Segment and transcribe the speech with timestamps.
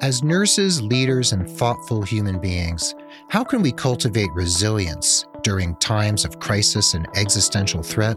[0.00, 2.94] As nurses, leaders, and thoughtful human beings,
[3.30, 8.16] how can we cultivate resilience during times of crisis and existential threat?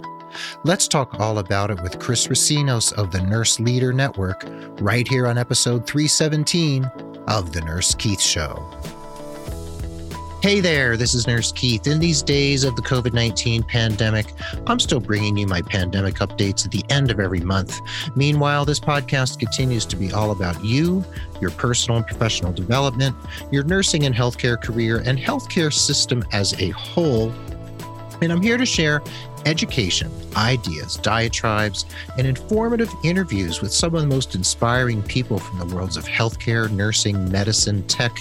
[0.63, 4.44] Let's talk all about it with Chris Recinos of the Nurse Leader Network,
[4.79, 6.86] right here on episode 317
[7.27, 8.63] of The Nurse Keith Show.
[10.42, 11.86] Hey there, this is Nurse Keith.
[11.86, 14.26] In these days of the COVID 19 pandemic,
[14.66, 17.80] I'm still bringing you my pandemic updates at the end of every month.
[18.16, 21.05] Meanwhile, this podcast continues to be all about you,
[21.40, 23.16] your personal and professional development,
[23.52, 27.32] your nursing and healthcare career, and healthcare system as a whole.
[28.23, 29.04] And I'm here to share
[29.46, 31.85] education, ideas, diatribes,
[32.18, 36.70] and informative interviews with some of the most inspiring people from the worlds of healthcare,
[36.71, 38.18] nursing, medicine, tech,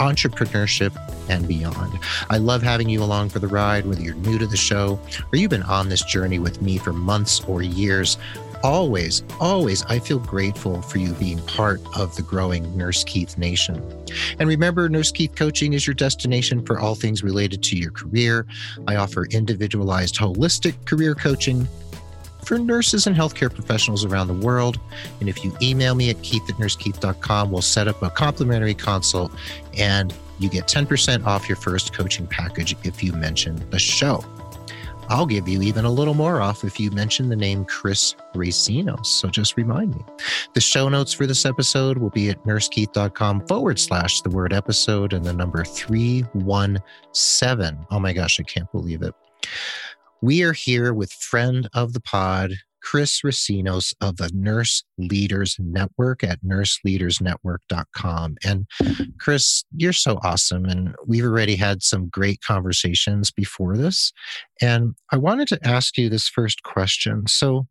[0.00, 0.96] entrepreneurship,
[1.28, 1.98] and beyond.
[2.28, 4.98] I love having you along for the ride, whether you're new to the show
[5.32, 8.18] or you've been on this journey with me for months or years
[8.62, 13.82] always, always, I feel grateful for you being part of the growing Nurse Keith Nation.
[14.38, 18.46] And remember, Nurse Keith Coaching is your destination for all things related to your career.
[18.86, 21.66] I offer individualized, holistic career coaching
[22.44, 24.78] for nurses and healthcare professionals around the world.
[25.20, 29.32] And if you email me at keith at nursekeith.com, we'll set up a complimentary consult
[29.76, 34.24] and you get 10% off your first coaching package if you mention the show.
[35.10, 39.06] I'll give you even a little more off if you mention the name Chris Recinos.
[39.06, 40.04] So just remind me.
[40.54, 45.12] The show notes for this episode will be at nursekeith.com forward slash the word episode
[45.12, 47.86] and the number 317.
[47.90, 49.12] Oh my gosh, I can't believe it.
[50.22, 56.22] We are here with friend of the pod, Chris Recinos of the Nurse Leaders Network
[56.22, 58.36] at nurseleadersnetwork.com.
[58.44, 58.66] And
[59.18, 60.66] Chris, you're so awesome.
[60.66, 64.12] And we've already had some great conversations before this.
[64.60, 67.26] And I wanted to ask you this first question.
[67.26, 67.66] So,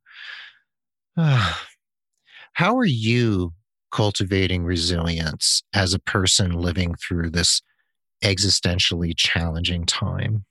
[1.17, 1.53] uh,
[2.53, 3.53] how are you
[3.91, 7.61] cultivating resilience as a person living through this
[8.23, 10.45] existentially challenging time?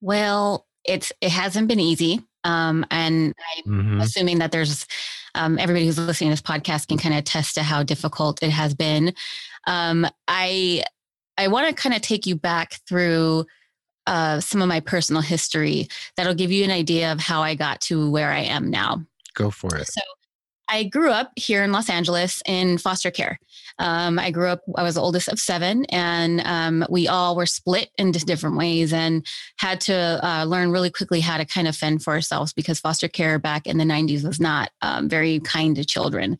[0.00, 2.22] Well, it's it hasn't been easy.
[2.44, 4.00] Um, and I'm mm-hmm.
[4.00, 4.86] assuming that there's
[5.34, 8.50] um, everybody who's listening to this podcast can kind of attest to how difficult it
[8.50, 9.14] has been.
[9.66, 10.84] Um, I
[11.36, 13.46] I want to kind of take you back through
[14.06, 17.80] uh, some of my personal history that'll give you an idea of how I got
[17.82, 19.02] to where I am now.
[19.34, 19.86] Go for it.
[19.88, 20.00] So
[20.68, 23.38] I grew up here in Los Angeles in foster care.
[23.78, 27.46] Um, I grew up, I was the oldest of seven, and um, we all were
[27.46, 29.26] split into different ways and
[29.58, 33.08] had to uh, learn really quickly how to kind of fend for ourselves because foster
[33.08, 36.38] care back in the 90s was not um, very kind to children.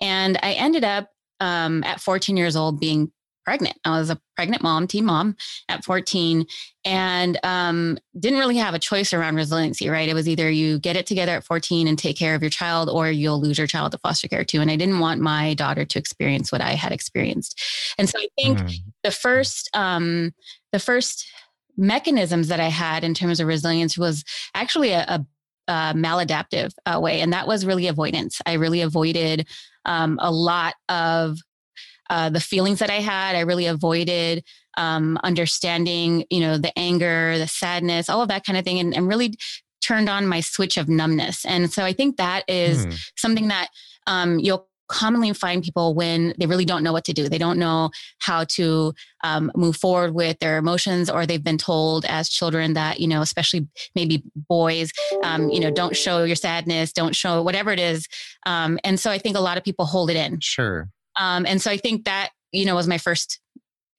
[0.00, 1.08] And I ended up
[1.40, 3.12] um, at 14 years old being
[3.44, 3.76] pregnant.
[3.84, 5.36] I was a pregnant mom, teen mom
[5.68, 6.46] at 14,
[6.84, 10.08] and um, didn't really have a choice around resiliency, right?
[10.08, 12.88] It was either you get it together at 14 and take care of your child,
[12.88, 14.60] or you'll lose your child to foster care too.
[14.60, 17.60] And I didn't want my daughter to experience what I had experienced.
[17.98, 18.74] And so I think mm.
[19.02, 20.32] the first, um,
[20.72, 21.26] the first
[21.76, 24.24] mechanisms that I had in terms of resilience was
[24.54, 25.26] actually a, a
[25.68, 27.20] uh, maladaptive uh, way.
[27.20, 28.40] And that was really avoidance.
[28.44, 29.46] I really avoided
[29.84, 31.38] um, a lot of
[32.10, 33.36] uh, the feelings that I had.
[33.36, 34.44] I really avoided
[34.76, 38.94] um, understanding, you know, the anger, the sadness, all of that kind of thing, and,
[38.94, 39.34] and really
[39.82, 41.46] turned on my switch of numbness.
[41.46, 42.98] And so I think that is mm.
[43.16, 43.68] something that
[44.06, 47.28] um, you'll commonly find people when they really don't know what to do.
[47.28, 52.04] They don't know how to um, move forward with their emotions, or they've been told
[52.06, 54.90] as children that, you know, especially maybe boys,
[55.22, 58.08] um, you know, don't show your sadness, don't show whatever it is.
[58.46, 60.40] Um, and so I think a lot of people hold it in.
[60.40, 60.88] Sure.
[61.18, 63.40] Um, and so I think that, you know, was my first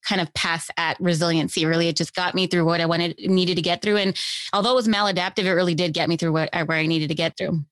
[0.04, 1.66] kind of pass at resiliency.
[1.66, 3.98] Really, it just got me through what I wanted, needed to get through.
[3.98, 4.18] And
[4.54, 7.10] although it was maladaptive, it really did get me through what I, where I needed
[7.10, 7.64] to get through.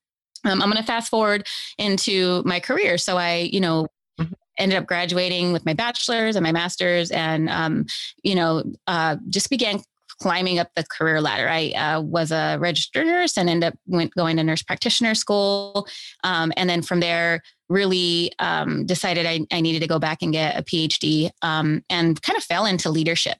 [0.46, 1.48] Um, I'm going to fast forward
[1.78, 2.98] into my career.
[2.98, 3.88] So I, you know,
[4.20, 4.34] mm-hmm.
[4.58, 7.86] ended up graduating with my bachelor's and my master's and um,
[8.24, 9.82] you know uh, just began
[10.22, 11.48] climbing up the career ladder.
[11.48, 15.88] I uh, was a registered nurse and ended up went going to nurse practitioner school,
[16.24, 20.32] um, and then from there really um, decided I, I, needed to go back and
[20.32, 23.38] get a PhD, um, and kind of fell into leadership.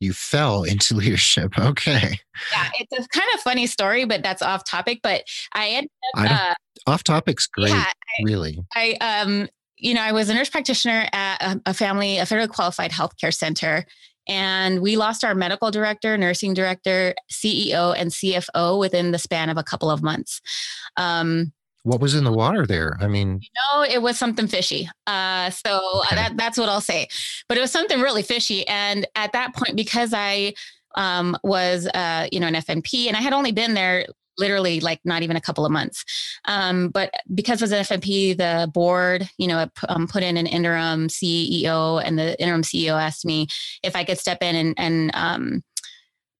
[0.00, 1.58] You fell into leadership.
[1.58, 2.18] Okay.
[2.52, 5.00] Yeah, it's a kind of funny story, but that's off topic.
[5.02, 5.24] But
[5.54, 7.70] I ended up uh, off topic's great.
[7.70, 8.58] Yeah, I, really.
[8.74, 9.48] I um
[9.80, 13.32] you know, I was a nurse practitioner at a, a family, a federally qualified healthcare
[13.32, 13.86] center.
[14.28, 19.56] And we lost our medical director, nursing director, CEO, and CFO within the span of
[19.56, 20.40] a couple of months.
[20.96, 22.96] Um, what was in the water there?
[23.00, 24.88] I mean, you know, it was something fishy.
[25.06, 26.16] Uh, so okay.
[26.16, 27.08] that, that's what I'll say.
[27.48, 28.66] But it was something really fishy.
[28.68, 30.54] And at that point, because I
[30.96, 34.06] um, was, uh, you know, an FNP and I had only been there
[34.38, 36.04] literally like not even a couple of months.
[36.46, 41.08] Um, but because was an FNP, the board, you know, um, put in an interim
[41.08, 43.46] CEO, and the interim CEO asked me
[43.82, 45.62] if I could step in and, and um,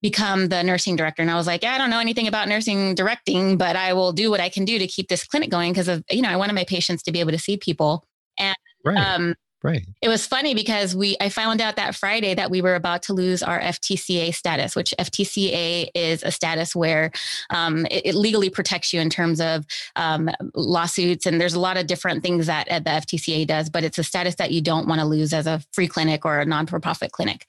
[0.03, 1.23] become the nursing director.
[1.23, 4.13] And I was like, yeah, I don't know anything about nursing directing, but I will
[4.13, 6.37] do what I can do to keep this clinic going because of, you know, I
[6.37, 8.05] wanted my patients to be able to see people.
[8.39, 8.97] And right.
[8.97, 9.87] um, Right.
[10.01, 13.13] It was funny because we I found out that Friday that we were about to
[13.13, 17.11] lose our FTCA status, which FTCA is a status where
[17.51, 19.67] um, it, it, legally protects you in terms of
[19.97, 23.99] um, lawsuits, and there's a lot of different things that the FTCA does, but it's
[23.99, 27.13] a status that you don't want to lose as a free clinic or a non-for-profit
[27.13, 27.47] clinic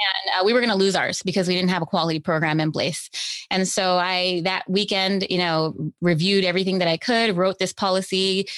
[0.00, 2.60] and uh, we were going to lose ours because we didn't have a quality program
[2.60, 3.10] in place.
[3.50, 8.48] And so I that weekend, you know, reviewed everything that I could, wrote this policy,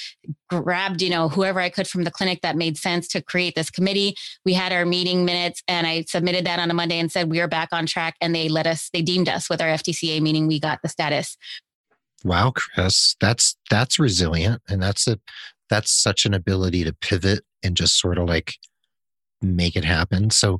[0.49, 3.69] grabbed, you know, whoever I could from the clinic that made sense to create this
[3.69, 4.15] committee.
[4.45, 7.39] We had our meeting minutes and I submitted that on a Monday and said we
[7.41, 10.47] are back on track and they let us they deemed us with our FTCA meaning
[10.47, 11.37] we got the status.
[12.23, 15.19] Wow, Chris, that's that's resilient and that's a
[15.69, 18.53] that's such an ability to pivot and just sort of like
[19.41, 20.29] make it happen.
[20.29, 20.59] So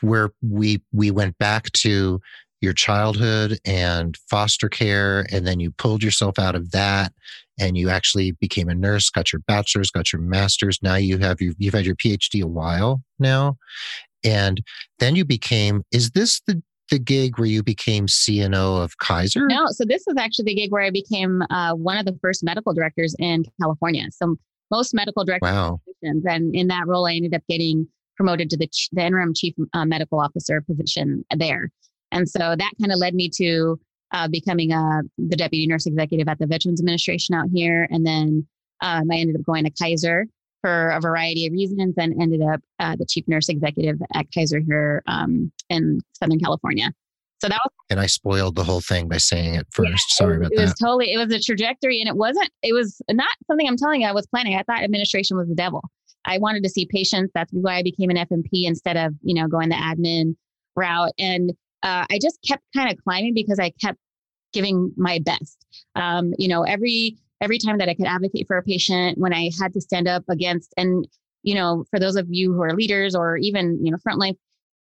[0.00, 2.20] where we we went back to
[2.60, 7.12] your childhood and foster care and then you pulled yourself out of that
[7.58, 11.40] and you actually became a nurse got your bachelor's got your master's now you have
[11.40, 13.56] your, you've had your phd a while now
[14.24, 14.62] and
[14.98, 19.46] then you became is this the the gig where you became CNO of Kaiser?
[19.46, 22.44] No, so this was actually the gig where I became uh, one of the first
[22.44, 24.06] medical directors in California.
[24.12, 24.36] So
[24.70, 25.80] most medical directors wow.
[26.02, 29.84] and in that role, I ended up getting promoted to the, the interim chief uh,
[29.84, 31.70] medical officer position there.
[32.12, 33.78] And so that kind of led me to
[34.12, 37.88] uh, becoming a, uh, the deputy nurse executive at the Veterans Administration out here.
[37.90, 38.46] And then
[38.80, 40.26] um, I ended up going to Kaiser
[40.60, 44.60] for a variety of reasons and ended up uh, the chief nurse executive at Kaiser
[44.60, 46.92] here um, in Southern California.
[47.38, 47.72] So that was.
[47.90, 49.90] And I spoiled the whole thing by saying it first.
[49.90, 50.62] Yeah, Sorry about it that.
[50.62, 53.76] It was totally, it was a trajectory and it wasn't, it was not something I'm
[53.76, 54.54] telling you I was planning.
[54.56, 55.82] I thought administration was the devil.
[56.26, 57.30] I wanted to see patients.
[57.34, 60.36] That's why I became an FNP instead of, you know, going the admin
[60.74, 61.12] route.
[61.18, 61.50] And
[61.82, 63.98] uh, I just kept kind of climbing because I kept
[64.52, 65.64] giving my best.
[65.94, 69.50] Um, you know, every every time that I could advocate for a patient, when I
[69.60, 71.06] had to stand up against, and
[71.42, 74.36] you know, for those of you who are leaders or even you know frontline,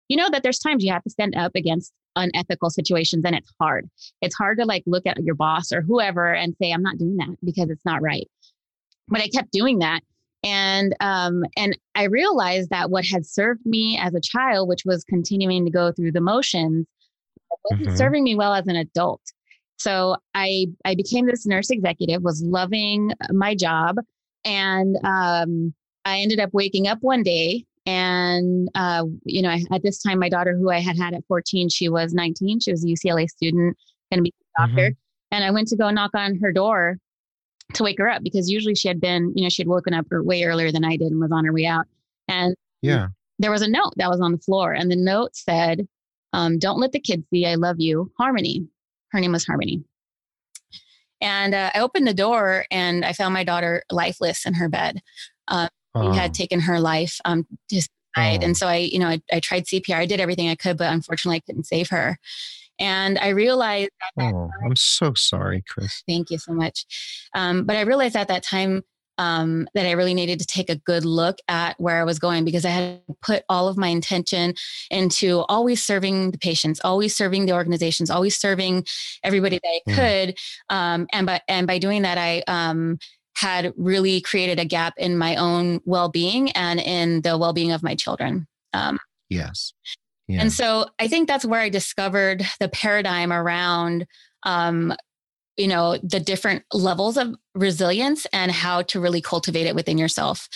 [0.07, 3.51] you know that there's times you have to stand up against unethical situations, and it's
[3.59, 3.89] hard.
[4.21, 7.17] It's hard to like look at your boss or whoever and say, "I'm not doing
[7.17, 8.27] that because it's not right."
[9.07, 10.01] But I kept doing that,
[10.43, 15.03] and um, and I realized that what had served me as a child, which was
[15.03, 16.87] continuing to go through the motions,
[17.69, 17.97] wasn't mm-hmm.
[17.97, 19.21] serving me well as an adult.
[19.77, 23.97] So I I became this nurse executive, was loving my job,
[24.45, 25.73] and um,
[26.05, 30.29] I ended up waking up one day and uh, you know at this time my
[30.29, 33.77] daughter who I had had at 14, she was 19, she was a UCLA student,
[34.11, 35.35] going to be a doctor, mm-hmm.
[35.35, 36.97] and I went to go knock on her door
[37.73, 40.05] to wake her up because usually she had been, you know, she had woken up
[40.11, 41.85] way earlier than I did and was on her way out.
[42.27, 43.07] And yeah,
[43.37, 45.87] there was a note that was on the floor, and the note said,
[46.33, 48.67] um, "Don't let the kids see I love you, Harmony."
[49.11, 49.83] Her name was Harmony.
[51.21, 55.01] And uh, I opened the door and I found my daughter lifeless in her bed.
[55.47, 56.11] Um, oh.
[56.11, 58.43] He had taken her life um, just died.
[58.43, 58.45] Oh.
[58.45, 59.95] And so I, you know, I, I tried CPR.
[59.95, 62.17] I did everything I could, but unfortunately, I couldn't save her.
[62.79, 64.33] And I realized that.
[64.33, 66.03] Oh, I'm so sorry, Chris.
[66.07, 66.85] Thank you so much.
[67.33, 68.83] Um, but I realized at that time
[69.19, 72.45] um, that I really needed to take a good look at where I was going
[72.45, 74.53] because I had put all of my intention
[74.89, 78.85] into always serving the patients, always serving the organizations, always serving
[79.21, 79.95] everybody that I mm.
[79.95, 80.37] could.
[80.69, 82.97] Um, and by and by doing that, I um,
[83.35, 87.95] had really created a gap in my own well-being and in the well-being of my
[87.95, 88.47] children.
[88.73, 88.99] Um,
[89.29, 89.73] yes.
[90.29, 90.41] Yeah.
[90.41, 94.05] And so I think that's where I discovered the paradigm around,
[94.43, 94.93] um,
[95.57, 100.47] you know, the different levels of resilience and how to really cultivate it within yourself.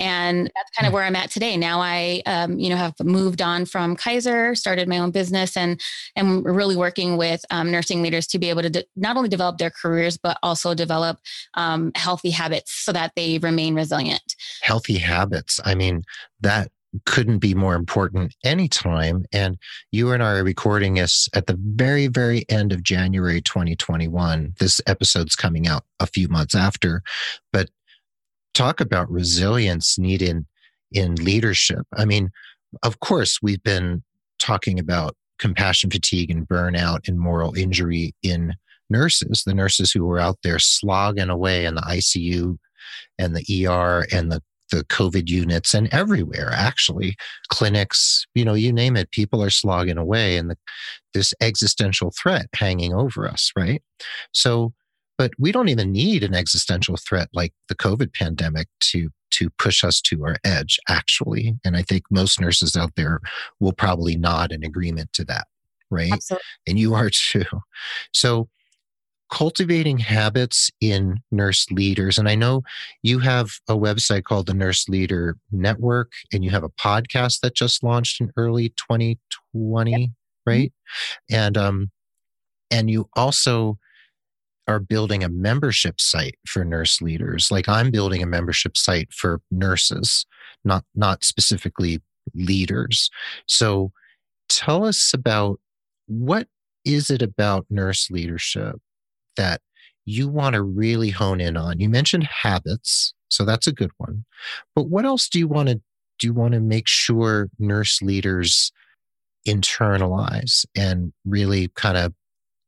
[0.00, 0.94] And that's kind of hmm.
[0.94, 1.58] where I'm at today.
[1.58, 5.78] Now I, um, you know, have moved on from Kaiser, started my own business, and
[6.16, 9.58] am really working with um, nursing leaders to be able to de- not only develop
[9.58, 11.18] their careers but also develop
[11.54, 14.34] um, healthy habits so that they remain resilient.
[14.62, 15.60] Healthy habits.
[15.66, 16.04] I mean,
[16.40, 16.70] that
[17.04, 19.24] couldn't be more important anytime.
[19.32, 19.58] And
[19.92, 24.54] you and I are recording this at the very, very end of January 2021.
[24.58, 27.02] This episode's coming out a few months after.
[27.52, 27.70] But
[28.54, 30.44] talk about resilience needed
[30.92, 31.86] in leadership.
[31.96, 32.30] I mean,
[32.82, 34.02] of course, we've been
[34.38, 38.54] talking about compassion fatigue and burnout and moral injury in
[38.90, 42.58] nurses, the nurses who were out there slogging away in the ICU
[43.18, 47.16] and the ER and the the COVID units and everywhere, actually,
[47.48, 50.58] clinics, you know, you name it, people are slogging away and the,
[51.14, 53.82] this existential threat hanging over us, right?
[54.32, 54.72] So,
[55.16, 59.84] but we don't even need an existential threat like the COVID pandemic to to push
[59.84, 61.58] us to our edge, actually.
[61.64, 63.20] And I think most nurses out there
[63.60, 65.46] will probably nod in agreement to that,
[65.90, 66.12] right?
[66.12, 66.44] Absolutely.
[66.66, 67.44] And you are too.
[68.12, 68.48] So
[69.30, 72.18] cultivating habits in nurse leaders.
[72.18, 72.62] And I know
[73.02, 77.54] you have a website called the Nurse Leader Network, and you have a podcast that
[77.54, 80.10] just launched in early 2020, yep.
[80.46, 80.72] right?
[81.30, 81.34] Mm-hmm.
[81.34, 81.90] And um,
[82.70, 83.78] and you also
[84.66, 89.40] are building a membership site for nurse leaders like i'm building a membership site for
[89.50, 90.26] nurses
[90.64, 92.00] not not specifically
[92.34, 93.10] leaders
[93.46, 93.90] so
[94.48, 95.58] tell us about
[96.06, 96.48] what
[96.84, 98.76] is it about nurse leadership
[99.38, 99.62] that
[100.04, 104.24] you want to really hone in on you mentioned habits so that's a good one
[104.74, 105.80] but what else do you want to
[106.18, 108.72] do you want to make sure nurse leaders
[109.46, 112.12] internalize and really kind of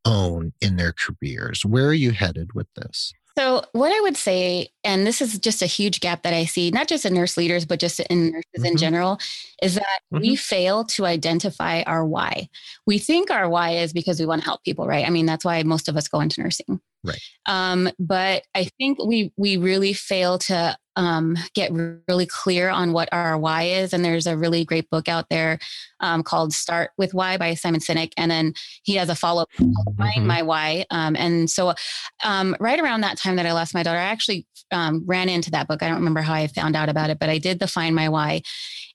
[0.05, 1.65] own in their careers?
[1.65, 3.13] Where are you headed with this?
[3.41, 6.71] So, what I would say, and this is just a huge gap that I see,
[6.71, 8.67] not just in nurse leaders, but just in nurses mm-hmm.
[8.67, 9.19] in general,
[9.63, 10.21] is that mm-hmm.
[10.21, 12.51] we fail to identify our why.
[12.87, 15.07] We think our why is because we want to help people, right?
[15.07, 16.83] I mean, that's why most of us go into nursing.
[17.03, 17.19] Right.
[17.47, 21.73] Um, but I think we we really fail to um, get
[22.07, 23.95] really clear on what our why is.
[23.95, 25.59] And there's a really great book out there
[26.01, 28.13] um, called Start with Why by Simon Sinek.
[28.19, 28.53] And then
[28.83, 29.97] he has a follow up mm-hmm.
[29.97, 30.85] Find My Why.
[30.91, 31.73] Um, and so,
[32.23, 35.51] um, right around that time that I lost my daughter, I actually um, ran into
[35.53, 35.83] that book.
[35.83, 38.11] I don't remember how I found out about it, but I did the Find My
[38.11, 38.43] Why.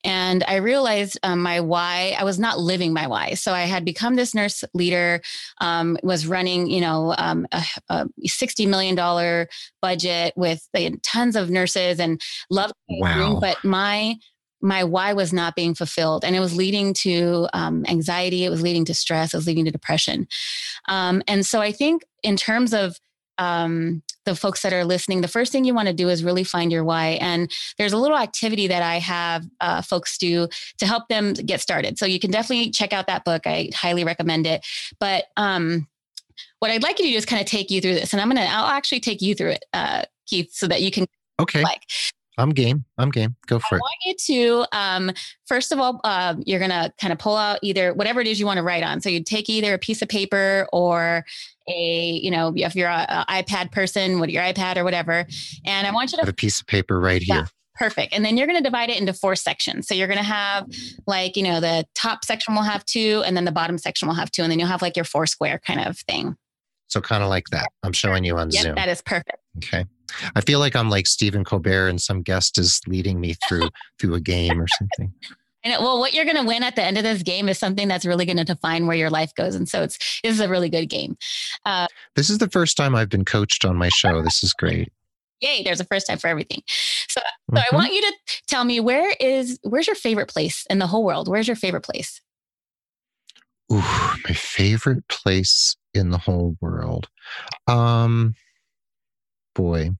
[0.05, 3.33] And I realized um, my why, I was not living my why.
[3.33, 5.21] So I had become this nurse leader,
[5.59, 9.47] um, was running, you know, um, a, a, $60 million
[9.81, 10.67] budget with
[11.01, 13.39] tons of nurses and loved wow.
[13.41, 14.15] but my
[14.61, 18.61] my why was not being fulfilled and it was leading to um, anxiety it was
[18.61, 20.27] leading to stress it was leading to depression
[20.87, 22.97] um, and so i think in terms of
[23.37, 26.43] um, the folks that are listening, the first thing you want to do is really
[26.43, 27.17] find your why.
[27.21, 30.47] And there's a little activity that I have uh, folks do
[30.79, 31.97] to help them get started.
[31.97, 33.45] So you can definitely check out that book.
[33.45, 34.65] I highly recommend it.
[34.99, 35.87] But um,
[36.59, 38.27] what I'd like you to do is kind of take you through this, and I'm
[38.27, 41.05] gonna I'll actually take you through it, uh, Keith, so that you can
[41.39, 41.81] okay like.
[42.37, 42.85] I'm game.
[42.97, 43.35] I'm game.
[43.47, 43.79] Go for I it.
[43.79, 45.11] I want you to, um,
[45.45, 48.39] first of all, uh, you're going to kind of pull out either whatever it is
[48.39, 49.01] you want to write on.
[49.01, 51.25] So you take either a piece of paper or
[51.67, 55.25] a, you know, if you're an iPad person, what your iPad or whatever.
[55.65, 57.47] And I want you to have a piece of paper right yeah, here.
[57.75, 58.13] Perfect.
[58.13, 59.87] And then you're going to divide it into four sections.
[59.87, 60.67] So you're going to have
[61.07, 64.15] like, you know, the top section will have two, and then the bottom section will
[64.15, 66.37] have two, and then you'll have like your four square kind of thing.
[66.87, 67.67] So kind of like that.
[67.83, 68.75] I'm showing you on yep, Zoom.
[68.75, 69.39] That is perfect.
[69.57, 69.85] Okay.
[70.35, 73.69] I feel like I'm like Stephen Colbert and some guest is leading me through
[73.99, 75.13] through a game or something.
[75.63, 77.87] And well, what you're going to win at the end of this game is something
[77.87, 79.55] that's really going to define where your life goes.
[79.55, 81.17] And so it's this is a really good game.
[81.65, 84.21] Uh, this is the first time I've been coached on my show.
[84.21, 84.91] This is great.
[85.41, 85.63] Yay!
[85.63, 86.61] There's a first time for everything.
[87.07, 87.57] So, mm-hmm.
[87.57, 88.13] so I want you to
[88.47, 91.27] tell me where is where's your favorite place in the whole world?
[91.27, 92.21] Where's your favorite place?
[93.71, 97.09] Ooh, my favorite place in the whole world.
[97.67, 98.35] Um,
[99.55, 99.91] boy,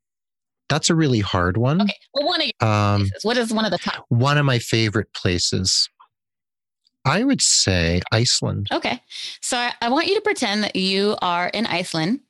[0.70, 1.82] that's a really hard one.
[1.82, 1.94] Okay.
[2.14, 3.24] Well, one of your um, places.
[3.24, 4.06] What is one of the top?
[4.10, 5.90] One of my favorite places.
[7.06, 8.68] I would say Iceland.
[8.72, 9.02] Okay.
[9.42, 12.22] So I, I want you to pretend that you are in Iceland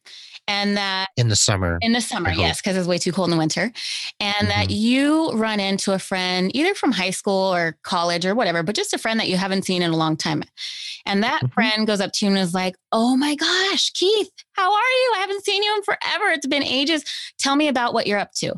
[0.48, 1.78] and that in the summer.
[1.82, 3.72] In the summer yes because it's way too cold in the winter
[4.20, 4.48] and mm-hmm.
[4.48, 8.76] that you run into a friend either from high school or college or whatever but
[8.76, 10.44] just a friend that you haven't seen in a long time
[11.06, 11.54] and that mm-hmm.
[11.54, 15.14] friend goes up to you and is like oh my gosh keith how are you?
[15.16, 16.30] I haven't seen you in forever.
[16.30, 17.04] It's been ages.
[17.38, 18.54] Tell me about what you're up to.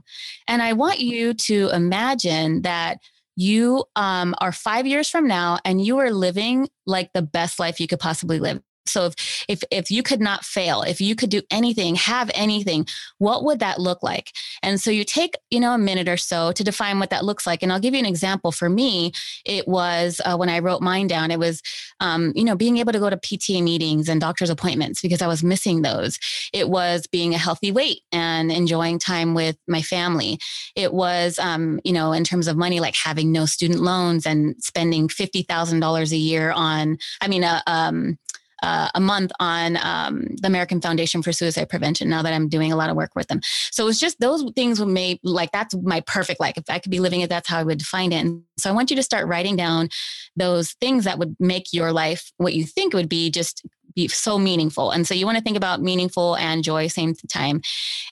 [0.47, 2.99] And i want you to imagine that
[3.35, 7.79] you um, are five years from now and you are living like the best life
[7.79, 11.29] you could possibly live so if if if you could not fail, if you could
[11.29, 12.85] do anything, have anything,
[13.17, 14.31] what would that look like?
[14.63, 17.47] And so you take, you know, a minute or so to define what that looks
[17.47, 17.63] like.
[17.63, 18.51] And I'll give you an example.
[18.51, 19.11] For me,
[19.45, 21.31] it was uh, when I wrote mine down.
[21.31, 21.61] It was,
[21.99, 25.27] um, you know, being able to go to PTA meetings and doctor's appointments because I
[25.27, 26.19] was missing those.
[26.53, 30.39] It was being a healthy weight and enjoying time with my family.
[30.75, 34.55] It was, um, you know, in terms of money, like having no student loans and
[34.59, 36.97] spending fifty thousand dollars a year on.
[37.21, 38.17] I mean, uh, um,
[38.63, 42.71] uh, a month on um, the American Foundation for Suicide Prevention now that I'm doing
[42.71, 43.41] a lot of work with them.
[43.71, 46.57] So it's just those things would make like that's my perfect life.
[46.57, 48.25] If I could be living it, that's how I would define it.
[48.25, 49.89] And so I want you to start writing down
[50.35, 54.37] those things that would make your life what you think would be just be so
[54.37, 54.91] meaningful.
[54.91, 57.61] And so you want to think about meaningful and joy same time.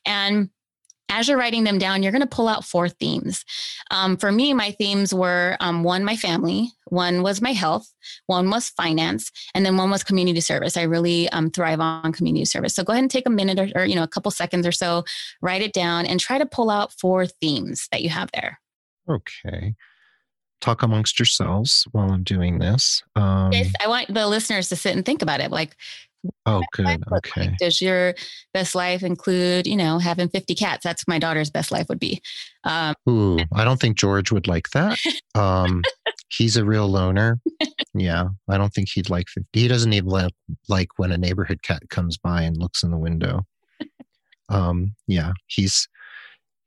[0.06, 0.50] And
[1.10, 3.46] as you're writing them down, you're going to pull out four themes.
[3.92, 7.92] Um, for me, my themes were um, one, my family, one was my health,
[8.28, 10.78] one was finance, and then one was community service.
[10.78, 12.76] I really um, thrive on community service.
[12.76, 14.72] So go ahead and take a minute or, or, you know, a couple seconds or
[14.72, 15.04] so,
[15.42, 18.60] write it down and try to pull out four themes that you have there.
[19.10, 19.76] Okay.
[20.62, 23.04] Talk amongst yourselves while I'm doing this.
[23.16, 25.52] Um, yes, I want the listeners to sit and think about it.
[25.52, 25.76] Like,
[26.46, 27.04] Oh, good.
[27.12, 27.42] Okay.
[27.42, 27.58] Like?
[27.58, 28.16] Does your
[28.54, 30.84] best life include, you know, having 50 cats?
[30.84, 32.22] That's my daughter's best life would be.
[32.64, 34.98] Um, Ooh, I don't think George would like that.
[35.36, 35.84] Um,
[36.36, 37.40] he's a real loner.
[37.98, 39.48] Yeah, I don't think he'd like 50.
[39.58, 40.30] He doesn't even
[40.68, 43.46] like, when a neighborhood cat comes by and looks in the window.
[44.48, 45.88] Um, yeah, he's,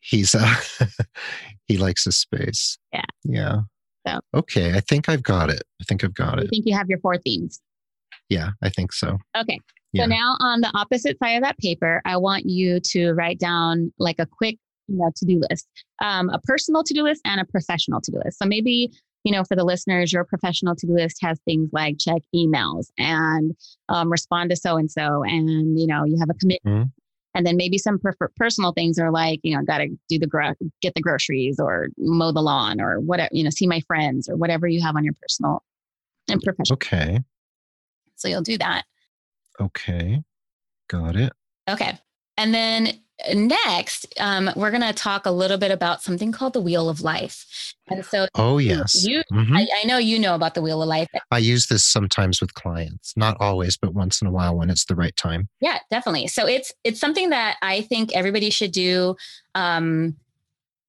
[0.01, 0.55] he's, uh,
[1.67, 2.77] he likes his space.
[2.93, 3.05] Yeah.
[3.23, 3.57] Yeah.
[4.05, 4.19] So.
[4.35, 5.63] Okay, I think I've got it.
[5.81, 6.47] I think I've got it.
[6.47, 7.61] I think you have your four themes.
[8.29, 9.19] Yeah, I think so.
[9.37, 9.61] Okay.
[9.93, 10.05] Yeah.
[10.05, 13.93] So now on the opposite side of that paper, I want you to write down
[13.99, 14.59] like a quick
[14.89, 15.69] you know, to-do list,
[16.03, 18.39] um, a personal to-do list and a professional to-do list.
[18.39, 18.91] So maybe,
[19.29, 23.55] you know, for the listeners, your professional to-do list has things like check emails and
[23.91, 26.75] um, respond to so-and-so, and you know, you have a commitment.
[26.75, 26.89] Mm-hmm.
[27.35, 30.27] And then maybe some per- personal things are like, you know, got to do the
[30.27, 34.31] gro- get the groceries or mow the lawn or whatever, you know, see my friends
[34.31, 35.63] or whatever you have on your personal
[36.31, 36.77] and professional.
[36.77, 37.21] Okay.
[38.17, 38.85] So you'll do that.
[39.61, 40.23] Okay.
[40.89, 41.35] Got it.
[41.69, 41.99] Okay.
[42.39, 42.99] And then
[43.35, 47.01] next, um, we're going to talk a little bit about something called the Wheel of
[47.01, 47.75] Life.
[47.89, 49.57] And so, oh yes, you, mm-hmm.
[49.57, 51.09] I, I, know you know about the Wheel of Life.
[51.31, 54.85] I use this sometimes with clients, not always, but once in a while when it's
[54.85, 55.49] the right time.
[55.61, 56.27] Yeah, definitely.
[56.27, 59.17] So it's it's something that I think everybody should do.
[59.55, 60.17] Um,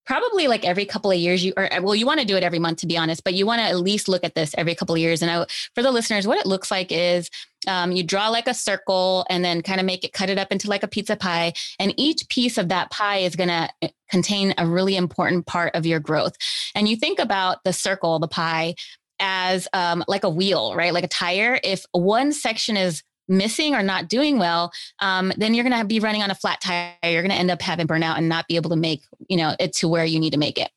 [0.05, 2.59] probably like every couple of years you or well you want to do it every
[2.59, 4.95] month to be honest but you want to at least look at this every couple
[4.95, 5.21] of years.
[5.21, 7.29] And I, for the listeners what it looks like is
[7.67, 10.51] um, you draw like a circle and then kind of make it cut it up
[10.51, 13.89] into like a pizza pie and each piece of that pie is going to eh,
[14.09, 16.35] contain a really important part of your growth.
[16.73, 18.75] And you think about the circle the pie
[19.19, 20.93] as um, like a wheel right?
[20.93, 21.59] Like a tire.
[21.63, 25.99] If one section is missing or not doing well, um, then you're going to be
[25.99, 26.93] running on a flat tire.
[27.03, 29.55] You're going to end up having burnout and not be able to make, you know,
[29.59, 30.71] it to where you need to make it.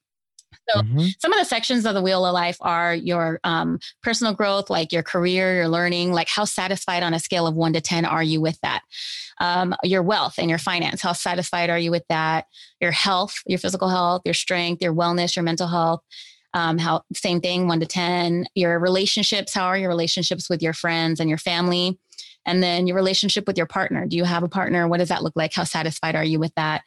[0.68, 1.06] So mm-hmm.
[1.18, 4.92] some of the sections of the wheel of life are your um, personal growth, like
[4.92, 8.22] your career, your learning, like how satisfied on a scale of one to 10 are
[8.22, 8.82] you with that?
[9.40, 12.46] Um, your wealth and your finance, how satisfied are you with that?
[12.80, 16.00] Your health, your physical health, your strength, your wellness, your mental health.
[16.54, 18.46] Um, how same thing, one to 10.
[18.54, 21.98] Your relationships, how are your relationships with your friends and your family?
[22.44, 24.06] And then your relationship with your partner.
[24.06, 24.88] Do you have a partner?
[24.88, 25.52] What does that look like?
[25.52, 26.82] How satisfied are you with that?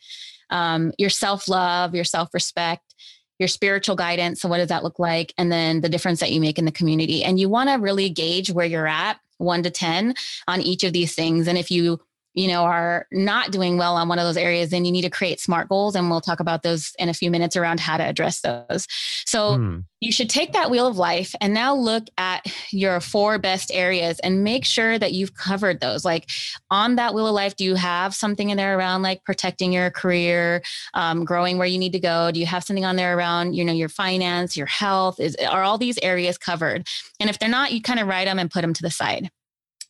[0.50, 2.96] Um, your self love, your self respect,
[3.40, 4.42] your spiritual guidance.
[4.42, 5.34] So, what does that look like?
[5.38, 7.24] And then the difference that you make in the community.
[7.24, 10.14] And you want to really gauge where you're at, one to 10,
[10.48, 11.48] on each of these things.
[11.48, 12.00] And if you
[12.36, 15.10] you know are not doing well on one of those areas then you need to
[15.10, 18.04] create smart goals and we'll talk about those in a few minutes around how to
[18.04, 18.88] address those.
[19.26, 19.80] So hmm.
[20.02, 24.20] you should take that wheel of life and now look at your four best areas
[24.20, 26.04] and make sure that you've covered those.
[26.06, 26.30] Like
[26.70, 29.90] on that wheel of life do you have something in there around like protecting your
[29.92, 30.62] career
[30.94, 32.32] um, growing where you need to go?
[32.32, 35.20] Do you have something on there around you know your finance your health?
[35.20, 36.88] Is are all these areas covered?
[37.20, 39.30] And if they're not you kind of write them and put them to the side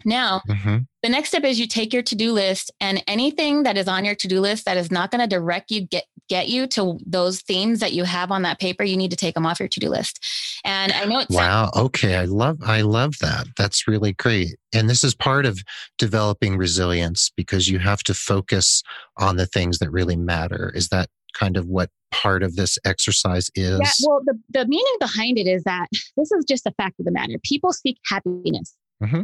[0.06, 0.78] now, mm-hmm.
[1.02, 4.16] the next step is you take your to-do list and anything that is on your
[4.16, 7.80] to-do list that is not going to direct you get get you to those themes
[7.80, 10.24] that you have on that paper, you need to take them off your to-do list.
[10.64, 13.48] And I know it's Wow, okay, I love I love that.
[13.58, 14.56] That's really great.
[14.74, 15.60] And this is part of
[15.98, 18.84] developing resilience because you have to focus
[19.18, 20.72] on the things that really matter.
[20.76, 23.80] Is that kind of what part of this exercise is?
[23.80, 25.88] Yeah, well, the, the meaning behind it is that
[26.18, 27.34] this is just a fact of the matter.
[27.44, 28.76] People seek happiness.
[29.04, 29.24] Mm-hmm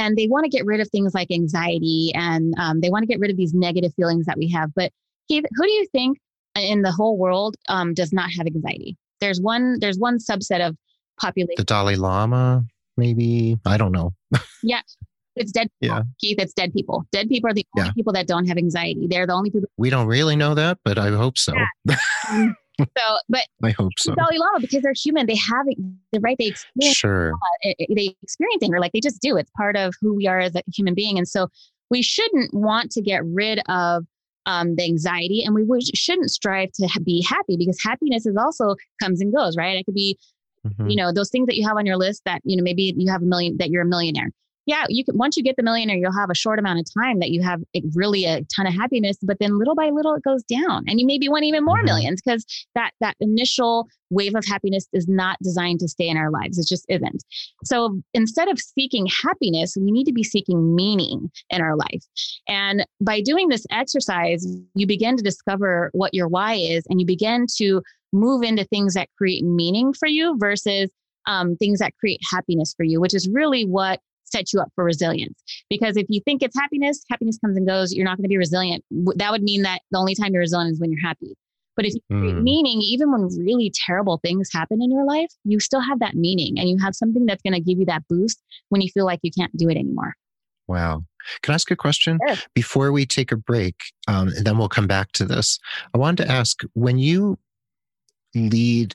[0.00, 3.06] and they want to get rid of things like anxiety and um, they want to
[3.06, 4.70] get rid of these negative feelings that we have.
[4.74, 4.92] But
[5.28, 6.18] Keith, who do you think
[6.56, 8.96] in the whole world um, does not have anxiety?
[9.20, 9.78] There's one.
[9.80, 10.74] There's one subset of
[11.20, 11.54] population.
[11.58, 12.64] The Dalai Lama,
[12.96, 13.58] maybe.
[13.66, 14.14] I don't know.
[14.62, 14.80] yeah,
[15.36, 15.68] it's dead.
[15.82, 15.96] People.
[15.96, 17.04] Yeah, Keith, it's dead people.
[17.12, 17.92] Dead people are the only yeah.
[17.92, 19.06] people that don't have anxiety.
[19.06, 19.68] They're the only people.
[19.76, 21.52] We don't really know that, but I hope so.
[21.84, 22.52] Yeah.
[22.98, 24.14] So, but I hope so.
[24.14, 25.66] Dalai Lama, because they're human, they have
[26.12, 26.36] the right.
[26.38, 26.96] They experience.
[26.96, 27.32] Sure.
[27.62, 29.36] they experience anger like they just do.
[29.36, 31.48] It's part of who we are as a human being, and so
[31.90, 34.04] we shouldn't want to get rid of
[34.46, 39.20] um, the anxiety, and we shouldn't strive to be happy because happiness is also comes
[39.20, 39.76] and goes, right?
[39.76, 40.18] It could be,
[40.66, 40.88] mm-hmm.
[40.88, 43.10] you know, those things that you have on your list that you know maybe you
[43.10, 44.30] have a million that you're a millionaire
[44.70, 47.18] yeah, you can once you get the millionaire, you'll have a short amount of time
[47.18, 47.60] that you have
[47.92, 50.84] really a ton of happiness, but then little by little it goes down.
[50.86, 51.86] And you maybe want even more mm-hmm.
[51.86, 56.30] millions because that that initial wave of happiness is not designed to stay in our
[56.30, 56.56] lives.
[56.56, 57.24] It just isn't.
[57.64, 62.04] So instead of seeking happiness, we need to be seeking meaning in our life.
[62.46, 67.06] And by doing this exercise, you begin to discover what your why is and you
[67.06, 70.90] begin to move into things that create meaning for you versus
[71.26, 74.00] um, things that create happiness for you, which is really what
[74.32, 75.42] sets you up for resilience.
[75.68, 78.38] Because if you think it's happiness, happiness comes and goes, you're not going to be
[78.38, 78.84] resilient.
[79.16, 81.36] That would mean that the only time you're resilient is when you're happy.
[81.76, 82.42] But if you create mm.
[82.42, 86.58] meaning, even when really terrible things happen in your life, you still have that meaning
[86.58, 89.20] and you have something that's going to give you that boost when you feel like
[89.22, 90.14] you can't do it anymore.
[90.68, 91.04] Wow.
[91.42, 92.18] Can I ask a question?
[92.26, 92.36] Sure.
[92.54, 93.74] Before we take a break,
[94.08, 95.58] um, and then we'll come back to this.
[95.94, 97.38] I wanted to ask when you
[98.34, 98.94] lead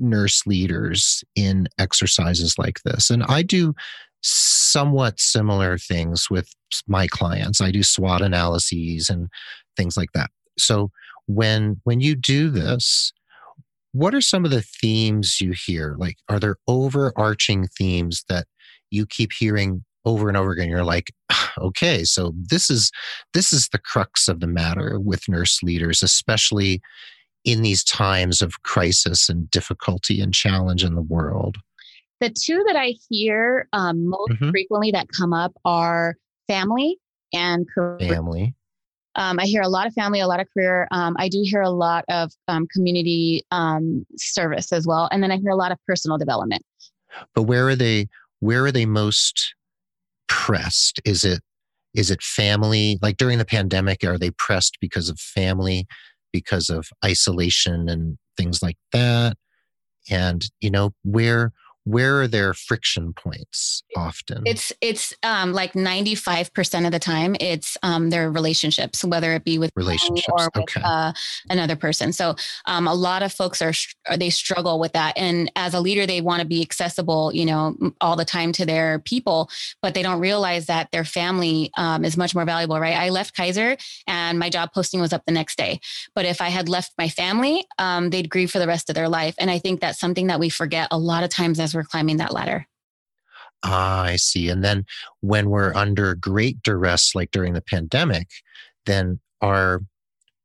[0.00, 3.74] nurse leaders in exercises like this, and I do
[4.22, 6.50] somewhat similar things with
[6.86, 7.60] my clients.
[7.60, 9.28] I do SWOT analyses and
[9.76, 10.30] things like that.
[10.58, 10.90] So
[11.26, 13.12] when when you do this,
[13.92, 15.94] what are some of the themes you hear?
[15.98, 18.46] Like, are there overarching themes that
[18.90, 20.68] you keep hearing over and over again?
[20.68, 22.90] You're like, ah, okay, so this is
[23.34, 26.80] this is the crux of the matter with nurse leaders, especially
[27.44, 31.58] in these times of crisis and difficulty and challenge in the world?
[32.20, 34.50] The two that I hear um, most mm-hmm.
[34.50, 36.16] frequently that come up are
[36.48, 36.98] family
[37.32, 38.08] and career.
[38.08, 38.54] Family.
[39.14, 40.86] Um, I hear a lot of family, a lot of career.
[40.90, 45.32] Um, I do hear a lot of um, community um, service as well, and then
[45.32, 46.62] I hear a lot of personal development.
[47.34, 48.08] But where are they?
[48.40, 49.54] Where are they most
[50.28, 51.00] pressed?
[51.04, 51.40] Is it
[51.94, 52.98] is it family?
[53.02, 55.86] Like during the pandemic, are they pressed because of family?
[56.32, 59.36] because of isolation and things like that
[60.10, 61.52] and you know where
[61.88, 64.42] where are their friction points often?
[64.44, 69.58] It's it's um, like 95% of the time it's um, their relationships whether it be
[69.58, 70.82] with relationships or with okay.
[70.84, 71.12] uh,
[71.48, 72.12] another person.
[72.12, 72.36] So
[72.66, 73.72] um, a lot of folks are
[74.16, 75.16] they struggle with that.
[75.16, 78.66] And as a leader they want to be accessible you know all the time to
[78.66, 79.48] their people
[79.80, 82.96] but they don't realize that their family um, is much more valuable right?
[82.96, 85.80] I left kaiser and my job posting was up the next day.
[86.14, 89.08] But if i had left my family um, they'd grieve for the rest of their
[89.08, 89.34] life.
[89.38, 92.16] And i think that's something that we forget a lot of times as we're climbing
[92.16, 92.66] that ladder.
[93.62, 94.48] Ah, I see.
[94.48, 94.84] And then
[95.20, 98.28] when we're under great duress, like during the pandemic,
[98.86, 99.82] then our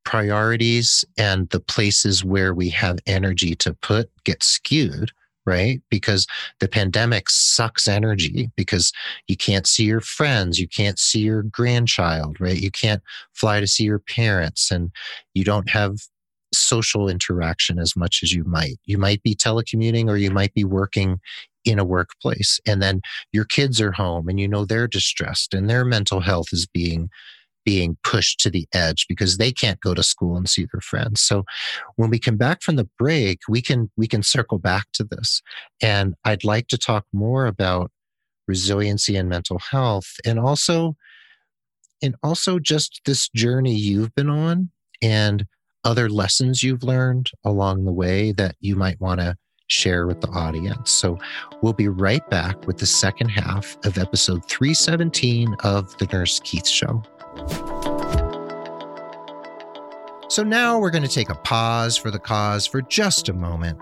[0.05, 5.11] priorities and the places where we have energy to put get skewed
[5.45, 5.81] right?
[5.89, 6.25] Because
[6.59, 8.93] the pandemic sucks energy because
[9.27, 12.59] you can't see your friends, you can't see your grandchild, right?
[12.59, 13.01] You can't
[13.33, 14.91] fly to see your parents, and
[15.33, 15.97] you don't have
[16.53, 18.77] social interaction as much as you might.
[18.85, 21.19] You might be telecommuting or you might be working
[21.65, 22.59] in a workplace.
[22.65, 26.47] And then your kids are home and you know they're distressed and their mental health
[26.51, 27.09] is being
[27.65, 31.21] being pushed to the edge because they can't go to school and see their friends.
[31.21, 31.45] So
[31.95, 35.41] when we come back from the break, we can we can circle back to this.
[35.81, 37.91] And I'd like to talk more about
[38.47, 40.95] resiliency and mental health and also
[42.01, 44.69] and also just this journey you've been on
[45.01, 45.45] and
[45.83, 49.35] other lessons you've learned along the way that you might want to
[49.67, 50.91] share with the audience.
[50.91, 51.17] So
[51.61, 56.67] we'll be right back with the second half of episode 317 of The Nurse Keith
[56.67, 57.01] Show.
[60.29, 63.79] So now we're going to take a pause for the cause for just a moment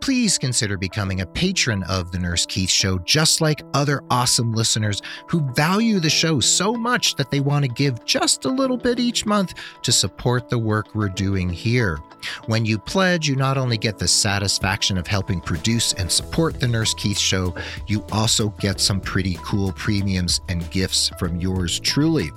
[0.00, 5.02] please consider becoming a patron of The Nurse Keith Show, just like other awesome listeners
[5.28, 8.98] who value the show so much that they want to give just a little bit
[8.98, 11.98] each month to support the work we're doing here.
[12.46, 16.68] When you pledge, you not only get the satisfaction of helping produce and support The
[16.68, 17.54] Nurse Keith Show,
[17.86, 22.30] you also get some pretty cool premiums and gifts from yours truly.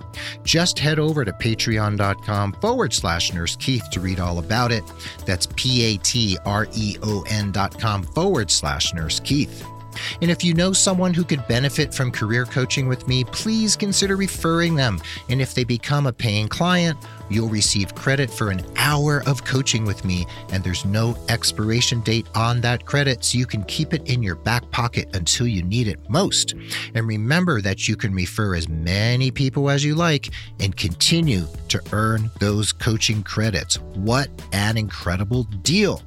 [0.44, 4.84] Just head over to patreon.com forward slash Nurse Keith to read all about it.
[5.26, 9.66] That's P A T R E O N patreon.com forward slash nurse Keith.
[10.22, 14.16] And if you know someone who could benefit from career coaching with me, please consider
[14.16, 15.00] referring them.
[15.30, 16.98] And if they become a paying client,
[17.30, 22.26] you'll receive credit for an hour of coaching with me, and there's no expiration date
[22.34, 25.88] on that credit, so you can keep it in your back pocket until you need
[25.88, 26.56] it most.
[26.96, 31.80] And remember that you can refer as many people as you like and continue to
[31.92, 33.78] earn those coaching credits.
[33.94, 36.02] What an incredible deal!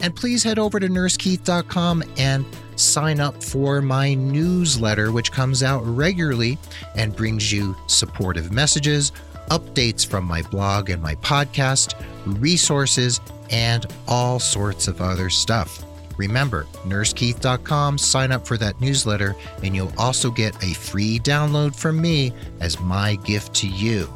[0.00, 2.44] And please head over to nursekeith.com and
[2.76, 6.58] sign up for my newsletter, which comes out regularly
[6.96, 9.12] and brings you supportive messages,
[9.50, 11.94] updates from my blog and my podcast,
[12.40, 15.84] resources, and all sorts of other stuff.
[16.18, 22.00] Remember, nursekeith.com, sign up for that newsletter, and you'll also get a free download from
[22.00, 24.12] me as my gift to you.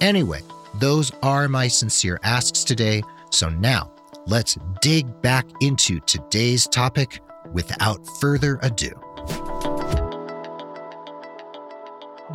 [0.00, 0.40] Anyway,
[0.74, 3.02] those are my sincere asks today.
[3.30, 3.91] So now
[4.26, 7.20] let's dig back into today's topic
[7.52, 8.92] without further ado.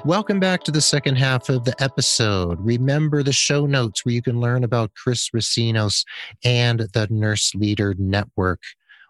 [0.06, 2.60] Welcome back to the second half of the episode.
[2.62, 6.06] Remember the show notes where you can learn about Chris Recinos
[6.44, 8.62] and the Nurse Leader Network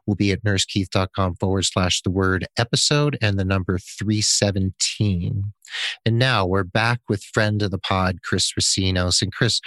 [0.07, 5.51] We'll be at nursekeith.com forward slash the word episode and the number 317.
[6.05, 9.21] And now we're back with friend of the pod, Chris Recinos.
[9.21, 9.59] And Chris,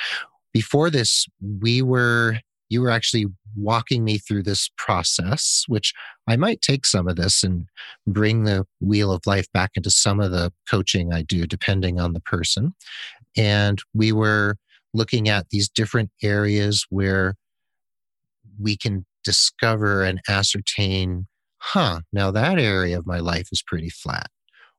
[0.53, 1.27] before this,
[1.61, 2.39] we were
[2.71, 5.93] you were actually walking me through this process, which
[6.29, 7.67] I might take some of this and
[8.07, 12.13] bring the wheel of life back into some of the coaching I do, depending on
[12.13, 12.75] the person.
[13.37, 14.57] And we were
[14.95, 17.35] looking at these different areas where
[18.59, 21.27] we can discover and ascertain,
[21.59, 24.29] huh, now that area of my life is pretty flat.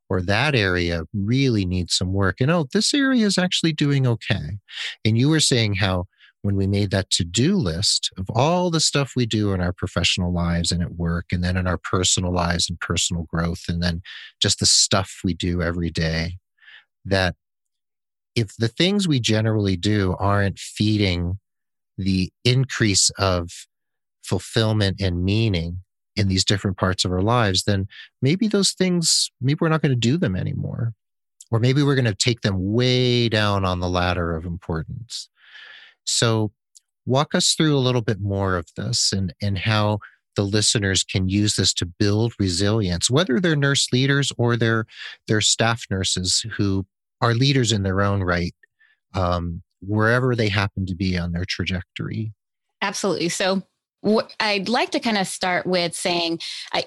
[0.10, 2.42] Or that area really needs some work.
[2.42, 4.60] And oh, this area is actually doing okay.
[5.06, 6.06] And you were saying how
[6.42, 9.74] when we made that to do list of all the stuff we do in our
[9.74, 13.82] professional lives and at work, and then in our personal lives and personal growth, and
[13.82, 14.02] then
[14.42, 16.38] just the stuff we do every day,
[17.06, 17.36] that
[18.36, 21.38] if the things we generally do aren't feeding
[21.98, 23.50] the increase of
[24.24, 25.80] fulfillment and meaning
[26.16, 27.88] in these different parts of our lives, then
[28.22, 30.94] maybe those things, maybe we're not going to do them anymore.
[31.52, 35.30] Or maybe we're going to take them way down on the ladder of importance.
[36.06, 36.52] So,
[37.06, 40.00] walk us through a little bit more of this and, and how
[40.36, 44.86] the listeners can use this to build resilience, whether they're nurse leaders or they're,
[45.28, 46.86] they're staff nurses who
[47.20, 48.56] are leaders in their own right,
[49.14, 52.34] um, wherever they happen to be on their trajectory.
[52.82, 53.30] Absolutely.
[53.30, 53.64] So,
[54.40, 56.40] I'd like to kind of start with saying,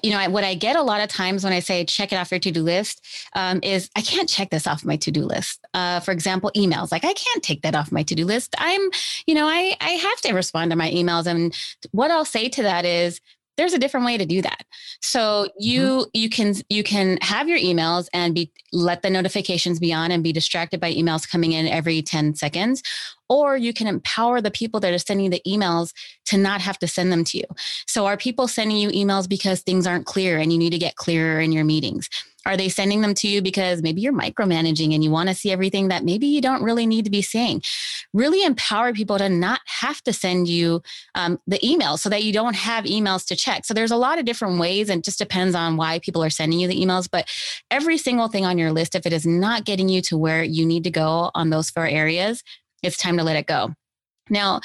[0.03, 2.31] you know, what I get a lot of times when I say check it off
[2.31, 5.65] your to do list um, is I can't check this off my to do list.
[5.73, 8.55] Uh, for example, emails, like I can't take that off my to do list.
[8.57, 8.89] I'm,
[9.25, 11.25] you know, I, I have to respond to my emails.
[11.25, 11.55] And
[11.91, 13.21] what I'll say to that is,
[13.57, 14.65] there's a different way to do that
[15.01, 16.09] so you mm-hmm.
[16.13, 20.23] you can you can have your emails and be let the notifications be on and
[20.23, 22.83] be distracted by emails coming in every 10 seconds
[23.29, 25.93] or you can empower the people that are sending the emails
[26.25, 27.45] to not have to send them to you
[27.87, 30.95] so are people sending you emails because things aren't clear and you need to get
[30.95, 32.09] clearer in your meetings
[32.45, 35.51] are they sending them to you because maybe you're micromanaging and you want to see
[35.51, 37.61] everything that maybe you don't really need to be seeing?
[38.13, 40.81] Really empower people to not have to send you
[41.15, 43.65] um, the email so that you don't have emails to check.
[43.65, 46.59] So there's a lot of different ways and just depends on why people are sending
[46.59, 47.09] you the emails.
[47.11, 47.27] But
[47.71, 50.65] every single thing on your list, if it is not getting you to where you
[50.65, 52.43] need to go on those four areas,
[52.83, 53.73] it's time to let it go.
[54.29, 54.61] Now,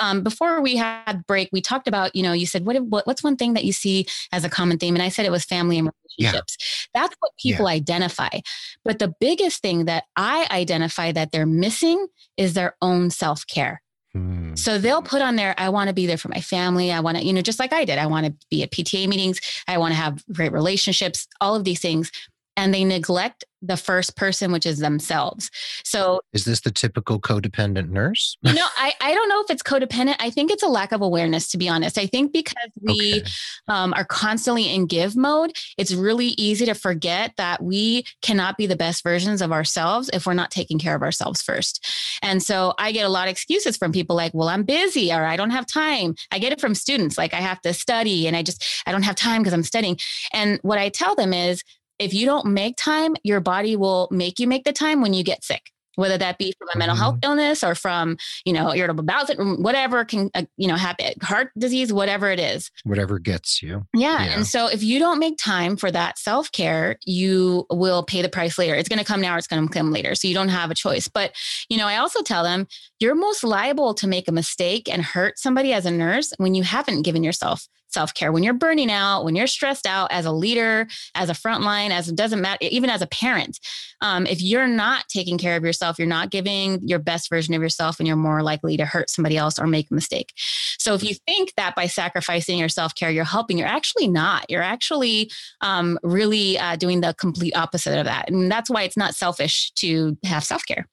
[0.00, 3.22] um, before we had break, we talked about, you know, you said, what, what, what's
[3.22, 4.94] one thing that you see as a common theme?
[4.94, 6.56] And I said it was family and relationships.
[6.58, 7.02] Yeah.
[7.02, 7.76] That's what people yeah.
[7.76, 8.40] identify.
[8.84, 13.80] But the biggest thing that I identify that they're missing is their own self care.
[14.12, 14.54] Hmm.
[14.54, 16.92] So they'll put on there, I want to be there for my family.
[16.92, 19.08] I want to, you know, just like I did, I want to be at PTA
[19.08, 19.40] meetings.
[19.66, 22.10] I want to have great relationships, all of these things
[22.56, 25.50] and they neglect the first person, which is themselves.
[25.84, 28.36] So, is this the typical codependent nurse?
[28.42, 30.16] no, I, I don't know if it's codependent.
[30.20, 31.98] I think it's a lack of awareness, to be honest.
[31.98, 33.30] I think because we okay.
[33.68, 38.66] um, are constantly in give mode, it's really easy to forget that we cannot be
[38.66, 41.86] the best versions of ourselves if we're not taking care of ourselves first.
[42.22, 45.24] And so, I get a lot of excuses from people like, well, I'm busy or
[45.24, 46.14] I don't have time.
[46.30, 49.02] I get it from students like, I have to study and I just, I don't
[49.02, 49.98] have time because I'm studying.
[50.32, 51.62] And what I tell them is,
[51.98, 55.22] if you don't make time, your body will make you make the time when you
[55.24, 57.30] get sick whether that be from a mental health mm-hmm.
[57.30, 61.50] illness or from you know irritable bowel syndrome whatever can uh, you know happen heart
[61.58, 64.24] disease whatever it is whatever gets you yeah.
[64.24, 64.34] yeah.
[64.34, 68.58] and so if you don't make time for that self-care you will pay the price
[68.58, 70.48] later it's going to come now or it's going to come later so you don't
[70.48, 71.32] have a choice but
[71.68, 72.66] you know i also tell them
[73.00, 76.62] you're most liable to make a mistake and hurt somebody as a nurse when you
[76.62, 78.30] haven't given yourself self care.
[78.32, 82.08] When you're burning out, when you're stressed out as a leader, as a frontline, as
[82.08, 83.58] it doesn't matter, even as a parent,
[84.02, 87.62] um, if you're not taking care of yourself, you're not giving your best version of
[87.62, 90.32] yourself, and you're more likely to hurt somebody else or make a mistake.
[90.78, 94.44] So if you think that by sacrificing your self care, you're helping, you're actually not.
[94.50, 95.30] You're actually
[95.62, 98.28] um, really uh, doing the complete opposite of that.
[98.28, 100.86] And that's why it's not selfish to have self care.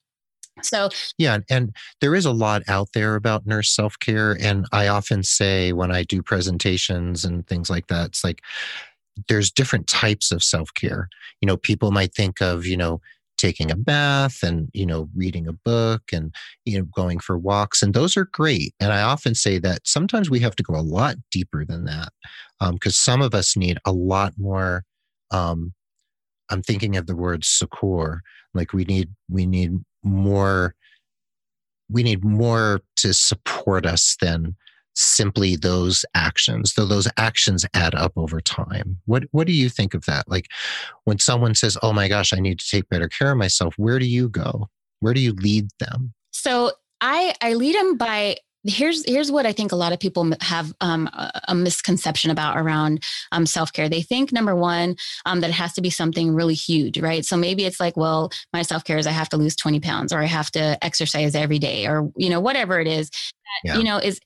[0.62, 4.36] So, yeah, and there is a lot out there about nurse self care.
[4.40, 8.42] And I often say when I do presentations and things like that, it's like
[9.28, 11.08] there's different types of self care.
[11.40, 13.00] You know, people might think of, you know,
[13.42, 16.32] taking a bath and you know reading a book and
[16.64, 20.30] you know going for walks and those are great and i often say that sometimes
[20.30, 22.10] we have to go a lot deeper than that
[22.60, 24.84] because um, some of us need a lot more
[25.32, 25.72] um,
[26.50, 28.22] i'm thinking of the word succor
[28.54, 29.72] like we need we need
[30.02, 30.74] more
[31.90, 34.56] we need more to support us than
[34.94, 38.98] simply those actions though those actions add up over time.
[39.06, 40.28] What what do you think of that?
[40.28, 40.48] Like
[41.04, 43.98] when someone says oh my gosh i need to take better care of myself where
[43.98, 44.68] do you go?
[45.00, 46.12] Where do you lead them?
[46.30, 50.30] So i i lead them by here's here's what I think a lot of people
[50.40, 51.08] have um,
[51.48, 53.88] a misconception about around um, self care.
[53.88, 54.96] They think number one
[55.26, 57.24] um, that it has to be something really huge, right?
[57.24, 60.12] So maybe it's like, well, my self care is I have to lose twenty pounds,
[60.12, 63.10] or I have to exercise every day, or you know whatever it is.
[63.10, 63.18] That,
[63.64, 63.76] yeah.
[63.78, 64.20] You know is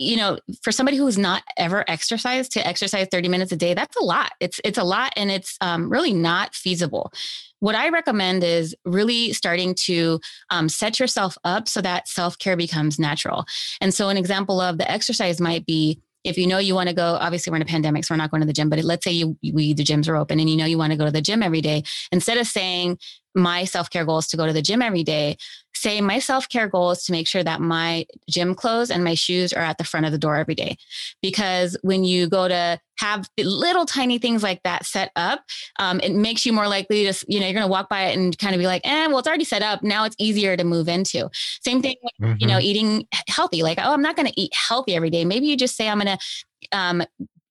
[0.00, 3.94] you know, for somebody who's not ever exercised to exercise 30 minutes a day, that's
[3.98, 4.32] a lot.
[4.40, 7.12] It's it's a lot and it's um, really not feasible.
[7.58, 12.56] What I recommend is really starting to um, set yourself up so that self care
[12.56, 13.44] becomes natural.
[13.82, 16.94] And so, an example of the exercise might be if you know you want to
[16.94, 19.04] go, obviously we're in a pandemic, so we're not going to the gym, but let's
[19.04, 21.10] say you, we, the gyms are open and you know you want to go to
[21.10, 21.82] the gym every day.
[22.12, 22.98] Instead of saying
[23.34, 25.36] my self care goal is to go to the gym every day,
[25.80, 29.14] say my self care goal is to make sure that my gym clothes and my
[29.14, 30.76] shoes are at the front of the door every day.
[31.22, 35.42] Because when you go to have little tiny things like that set up,
[35.78, 38.18] um, it makes you more likely to, you know, you're going to walk by it
[38.18, 39.82] and kind of be like, eh, well, it's already set up.
[39.82, 41.30] Now it's easier to move into.
[41.64, 42.36] Same thing with, mm-hmm.
[42.38, 42.62] you know, mm-hmm.
[42.62, 43.62] eating healthy.
[43.62, 45.24] Like, oh, I'm not going to eat healthy every day.
[45.24, 47.02] Maybe you just say, I'm going to um,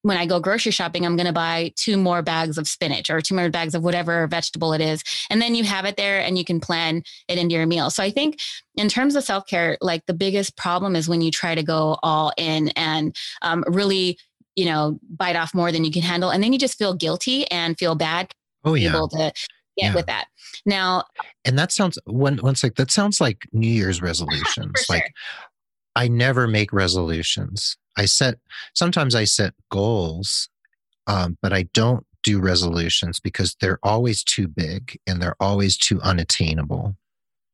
[0.01, 3.21] when I go grocery shopping, I'm going to buy two more bags of spinach or
[3.21, 5.03] two more bags of whatever vegetable it is.
[5.29, 7.89] And then you have it there and you can plan it into your meal.
[7.89, 8.39] So I think
[8.75, 11.97] in terms of self care, like the biggest problem is when you try to go
[12.01, 14.17] all in and um, really,
[14.55, 16.29] you know, bite off more than you can handle.
[16.29, 18.31] And then you just feel guilty and feel bad.
[18.63, 18.89] Oh, yeah.
[18.89, 19.33] Able to get
[19.77, 19.95] yeah.
[19.95, 20.27] with that.
[20.65, 21.05] Now,
[21.45, 22.75] and that sounds one one sec.
[22.75, 24.85] That sounds like New Year's resolutions.
[24.89, 25.01] Sure.
[25.99, 27.75] I never make resolutions.
[27.97, 28.35] I set
[28.73, 30.47] sometimes I set goals,
[31.07, 35.99] um, but I don't do resolutions because they're always too big and they're always too
[36.01, 36.95] unattainable.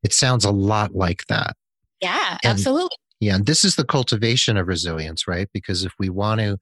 [0.04, 1.56] It sounds a lot like that.
[2.02, 2.96] Yeah, and, absolutely.
[3.20, 5.50] Yeah, and this is the cultivation of resilience, right?
[5.52, 6.60] Because if we want to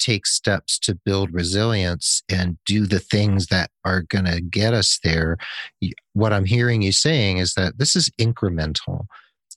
[0.00, 4.98] take steps to build resilience and do the things that are going to get us
[5.04, 5.36] there,
[6.14, 9.06] what I'm hearing you saying is that this is incremental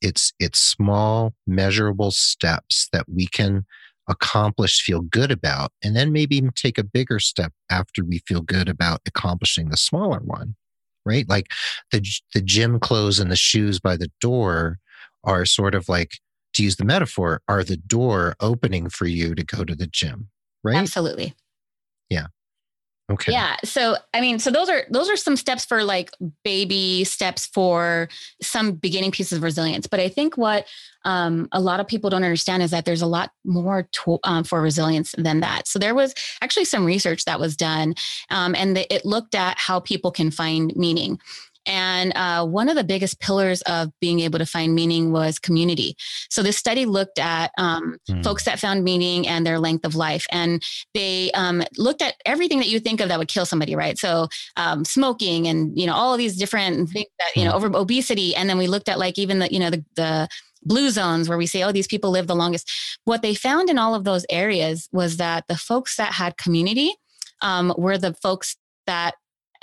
[0.01, 3.65] it's it's small measurable steps that we can
[4.07, 8.69] accomplish feel good about and then maybe take a bigger step after we feel good
[8.69, 10.55] about accomplishing the smaller one
[11.05, 11.27] right?
[11.29, 11.51] Like
[11.91, 12.03] the
[12.33, 14.79] the gym clothes and the shoes by the door
[15.23, 16.19] are sort of like
[16.53, 20.29] to use the metaphor are the door opening for you to go to the gym
[20.63, 20.77] right?
[20.77, 21.33] Absolutely.
[22.09, 22.27] Yeah
[23.11, 23.33] Okay.
[23.33, 23.55] Yeah.
[23.63, 26.09] So I mean, so those are those are some steps for like
[26.43, 28.09] baby steps for
[28.41, 29.85] some beginning pieces of resilience.
[29.85, 30.65] But I think what
[31.03, 34.43] um, a lot of people don't understand is that there's a lot more to, um,
[34.43, 35.67] for resilience than that.
[35.67, 37.93] So there was actually some research that was done,
[38.31, 41.19] um, and the, it looked at how people can find meaning.
[41.65, 45.95] And uh, one of the biggest pillars of being able to find meaning was community.
[46.29, 48.23] So this study looked at um, mm.
[48.23, 50.25] folks that found meaning and their length of life.
[50.31, 50.61] And
[50.93, 53.97] they um, looked at everything that you think of that would kill somebody, right?
[53.97, 57.65] So um, smoking and, you know, all of these different things that, you know, hmm.
[57.65, 58.35] over obesity.
[58.35, 60.27] And then we looked at like even the, you know, the, the
[60.63, 62.69] blue zones where we say, oh, these people live the longest.
[63.05, 66.93] What they found in all of those areas was that the folks that had community
[67.41, 69.15] um, were the folks that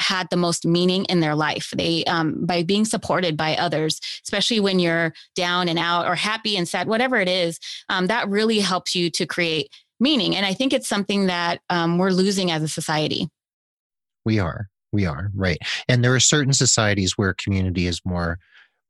[0.02, 1.72] had the most meaning in their life.
[1.74, 6.56] They, um, by being supported by others, especially when you're down and out or happy
[6.56, 10.36] and sad, whatever it is, um, that really helps you to create meaning.
[10.36, 13.28] And I think it's something that um, we're losing as a society.
[14.24, 15.58] We are, we are right.
[15.88, 18.38] And there are certain societies where community is more,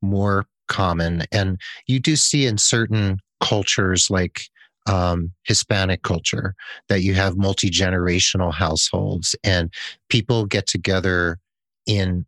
[0.01, 4.43] more common, and you do see in certain cultures like
[4.87, 6.55] um, Hispanic culture,
[6.89, 9.73] that you have multi generational households and
[10.09, 11.39] people get together
[11.87, 12.27] in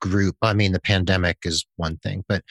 [0.00, 0.36] group.
[0.42, 2.42] I mean, the pandemic is one thing, but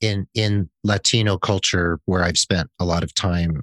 [0.00, 3.62] in in Latino culture, where I've spent a lot of time,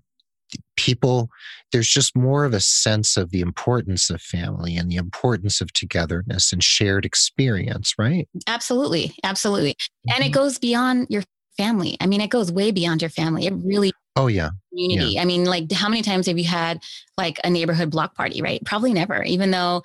[0.75, 1.29] people
[1.71, 5.73] there's just more of a sense of the importance of family and the importance of
[5.73, 8.29] togetherness and shared experience, right?
[8.47, 10.15] Absolutely, absolutely, mm-hmm.
[10.15, 10.41] and it mm-hmm.
[10.41, 11.23] goes beyond your
[11.57, 11.97] family.
[12.01, 13.45] I mean, it goes way beyond your family.
[13.45, 14.49] It really Oh yeah.
[14.71, 15.13] Community.
[15.13, 15.21] Yeah.
[15.21, 16.81] I mean, like how many times have you had
[17.17, 18.63] like a neighborhood block party, right?
[18.65, 19.81] Probably never, even though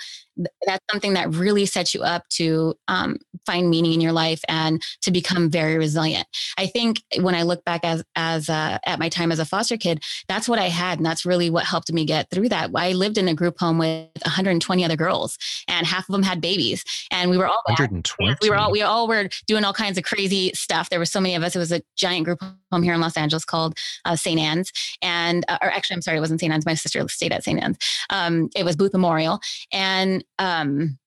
[0.67, 4.83] that's something that really sets you up to um, find meaning in your life and
[5.03, 6.27] to become very resilient.
[6.57, 9.77] I think when I look back as as uh, at my time as a foster
[9.77, 12.71] kid, that's what I had, and that's really what helped me get through that.
[12.75, 15.37] I lived in a group home with 120 other girls,
[15.69, 18.37] and half of them had babies, and we were all 120.
[18.43, 20.91] We were all we all were doing all kinds of crazy stuff.
[20.91, 21.55] There were so many of us.
[21.55, 24.39] It was a giant group home here in Los Angeles called uh, St.
[24.39, 26.53] Anne's, and uh, or actually, I'm sorry, it wasn't St.
[26.53, 26.67] Anne's.
[26.67, 27.63] My sister stayed at St.
[27.63, 27.79] Anne's.
[28.11, 29.41] Um, it was Booth Memorial,
[29.73, 30.99] and um,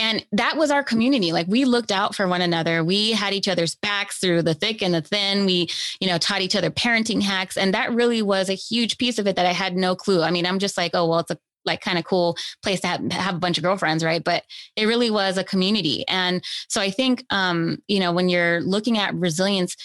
[0.00, 1.30] and that was our community.
[1.30, 2.82] Like we looked out for one another.
[2.82, 5.44] We had each other's backs through the thick and the thin.
[5.44, 5.68] We,
[6.00, 7.58] you know, taught each other parenting hacks.
[7.58, 10.22] And that really was a huge piece of it that I had no clue.
[10.22, 12.86] I mean, I'm just like, oh, well, it's a like kind of cool place to
[12.86, 14.24] have, have, a bunch of girlfriends, right?
[14.24, 14.44] But
[14.76, 16.06] it really was a community.
[16.08, 19.76] And so I think, um, you know, when you're looking at resilience,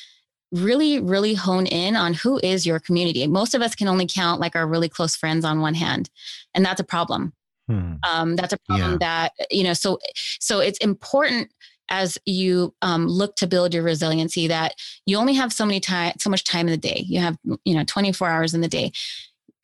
[0.56, 3.28] really, really hone in on who is your community.
[3.28, 6.10] Most of us can only count like our really close friends on one hand.
[6.54, 7.34] And that's a problem.
[7.68, 7.94] Hmm.
[8.10, 8.98] Um, that's a problem yeah.
[9.00, 10.00] that, you know, so,
[10.40, 11.52] so it's important
[11.90, 14.76] as you um, look to build your resiliency that
[15.06, 17.04] you only have so many time, so much time in the day.
[17.08, 18.92] You have, you know, 24 hours in the day.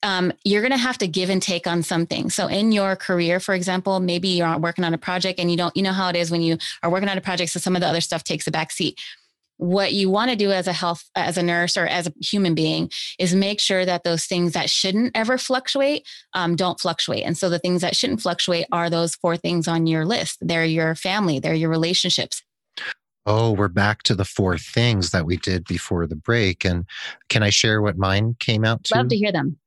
[0.04, 2.32] Um, you're going to have to give and take on something.
[2.32, 5.76] So in your career, for example, maybe you're working on a project and you don't,
[5.78, 7.52] you know how it is when you are working on a project.
[7.52, 9.00] So some of the other stuff takes a back seat
[9.62, 12.56] what you want to do as a health as a nurse or as a human
[12.56, 12.90] being
[13.20, 16.04] is make sure that those things that shouldn't ever fluctuate
[16.34, 19.86] um, don't fluctuate and so the things that shouldn't fluctuate are those four things on
[19.86, 22.42] your list they're your family they're your relationships
[23.28, 26.66] Oh, we're back to the four things that we did before the break.
[26.66, 26.86] And
[27.30, 28.98] can I share what mine came out to?
[28.98, 29.60] Love to hear them.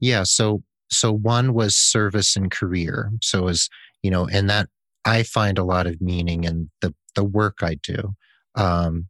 [0.00, 0.22] Yeah.
[0.22, 3.10] So, so one was service and career.
[3.20, 3.68] So as
[4.04, 4.68] you know, and that
[5.04, 8.14] I find a lot of meaning in the the work I do.
[8.54, 9.08] Um,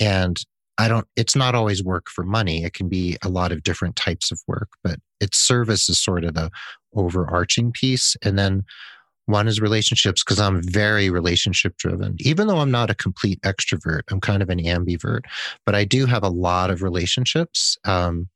[0.00, 0.40] and
[0.78, 2.64] I don't, it's not always work for money.
[2.64, 6.24] It can be a lot of different types of work, but its service is sort
[6.24, 6.50] of the
[6.94, 8.16] overarching piece.
[8.24, 8.64] And then
[9.26, 12.16] one is relationships because I'm very relationship driven.
[12.20, 15.22] Even though I'm not a complete extrovert, I'm kind of an ambivert,
[15.64, 18.28] but I do have a lot of relationships, um,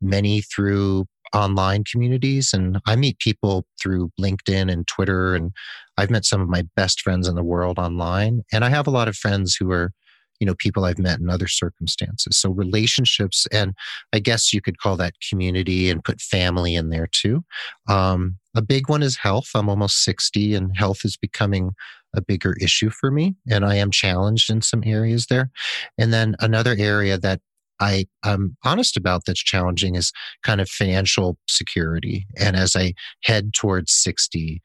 [0.00, 2.52] many through online communities.
[2.52, 5.34] And I meet people through LinkedIn and Twitter.
[5.34, 5.52] And
[5.96, 8.42] I've met some of my best friends in the world online.
[8.52, 9.92] And I have a lot of friends who are,
[10.40, 12.36] you know, people I've met in other circumstances.
[12.36, 13.74] So relationships, and
[14.12, 17.44] I guess you could call that community and put family in there too.
[17.88, 19.50] Um, a big one is health.
[19.54, 21.72] I'm almost 60 and health is becoming
[22.14, 23.36] a bigger issue for me.
[23.50, 25.50] And I am challenged in some areas there.
[25.96, 27.40] And then another area that
[27.80, 30.12] I, am honest about that's challenging is
[30.42, 32.26] kind of financial security.
[32.38, 34.62] And as I head towards 60,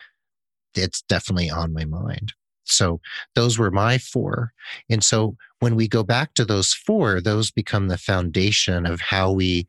[0.77, 2.33] it's definitely on my mind.
[2.65, 2.99] So
[3.35, 4.51] those were my four.
[4.89, 9.31] And so when we go back to those four, those become the foundation of how
[9.31, 9.67] we,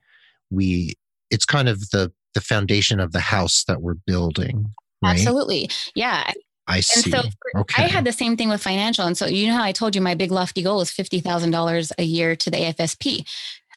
[0.50, 0.94] we,
[1.30, 4.72] it's kind of the, the foundation of the house that we're building.
[5.02, 5.12] Right?
[5.12, 5.70] Absolutely.
[5.94, 6.30] Yeah.
[6.66, 7.10] I see.
[7.10, 7.84] And so okay.
[7.84, 9.06] I had the same thing with financial.
[9.06, 12.02] And so, you know how I told you my big lofty goal is $50,000 a
[12.02, 13.26] year to the AFSP.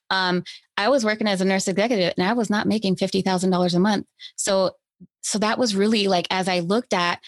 [0.10, 0.44] Um,
[0.76, 4.08] I was working as a nurse executive and I was not making $50,000 a month.
[4.36, 4.72] So,
[5.22, 7.19] so that was really like, as I looked at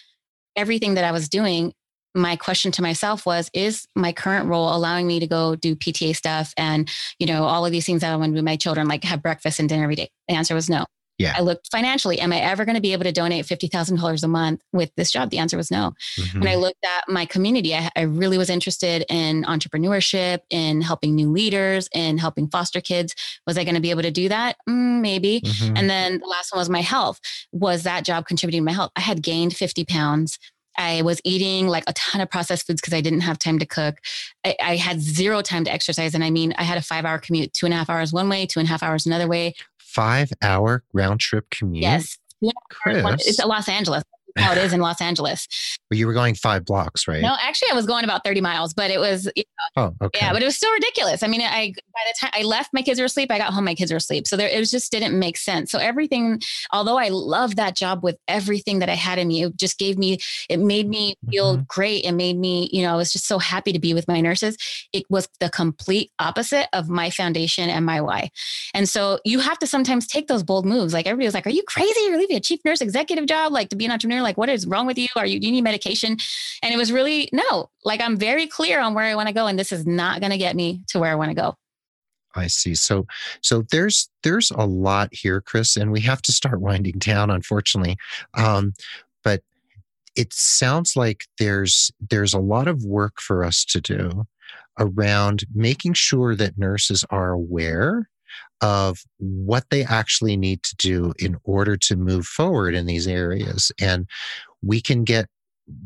[0.55, 1.73] everything that I was doing,
[2.15, 6.15] my question to myself was is my current role allowing me to go do pta
[6.15, 6.87] stuff and
[7.17, 9.03] you know all of these things that i want to do with my children like
[9.03, 10.09] have breakfast and dinner every day?
[10.27, 10.85] The answer was no
[11.17, 11.35] yeah.
[11.37, 12.19] I looked financially.
[12.19, 15.29] Am I ever going to be able to donate $50,000 a month with this job?
[15.29, 15.93] The answer was no.
[16.19, 16.39] Mm-hmm.
[16.39, 21.15] When I looked at my community, I, I, really was interested in entrepreneurship, in helping
[21.15, 23.15] new leaders, in helping foster kids.
[23.45, 24.57] Was I going to be able to do that?
[24.67, 25.41] Mm, maybe.
[25.41, 25.77] Mm-hmm.
[25.77, 27.19] And then the last one was my health.
[27.51, 28.91] Was that job contributing to my health?
[28.95, 30.39] I had gained 50 pounds.
[30.75, 33.65] I was eating like a ton of processed foods because I didn't have time to
[33.65, 33.97] cook.
[34.43, 36.15] I, I, had zero time to exercise.
[36.15, 38.27] And I mean, I had a five hour commute, two and a half hours one
[38.27, 39.53] way, two and a half hours another way
[39.93, 41.83] five hour round trip commute?
[41.83, 42.17] Yes.
[42.69, 43.05] Chris.
[43.25, 44.03] It's Los Angeles
[44.37, 45.47] how it is in Los Angeles.
[45.89, 47.21] Well, you were going five blocks, right?
[47.21, 49.43] No, actually, I was going about 30 miles, but it was, you
[49.77, 50.19] know, oh, okay.
[50.21, 51.23] Yeah, but it was still ridiculous.
[51.23, 53.31] I mean, I, by the time I left, my kids were asleep.
[53.31, 54.27] I got home, my kids were asleep.
[54.27, 55.71] So there, it was just didn't make sense.
[55.71, 59.55] So everything, although I loved that job with everything that I had in me, it
[59.57, 60.17] just gave me,
[60.49, 61.63] it made me feel mm-hmm.
[61.67, 62.05] great.
[62.05, 64.57] It made me, you know, I was just so happy to be with my nurses.
[64.93, 68.29] It was the complete opposite of my foundation and my why.
[68.73, 70.93] And so you have to sometimes take those bold moves.
[70.93, 71.99] Like everybody was like, are you crazy?
[72.05, 74.22] You're leaving a chief nurse executive job, like to be an entrepreneur?
[74.23, 75.07] Like what is wrong with you?
[75.15, 76.17] Are you, do you need medication?
[76.61, 79.47] And it was really, no, like I'm very clear on where I want to go.
[79.47, 81.55] And this is not going to get me to where I want to go.
[82.35, 82.75] I see.
[82.75, 83.05] So,
[83.41, 87.95] so there's there's a lot here, Chris, and we have to start winding down, unfortunately.
[88.33, 88.73] Um,
[89.23, 89.41] but
[90.15, 94.25] it sounds like there's there's a lot of work for us to do
[94.79, 98.09] around making sure that nurses are aware
[98.61, 103.71] of what they actually need to do in order to move forward in these areas.
[103.79, 104.07] And
[104.61, 105.27] we can get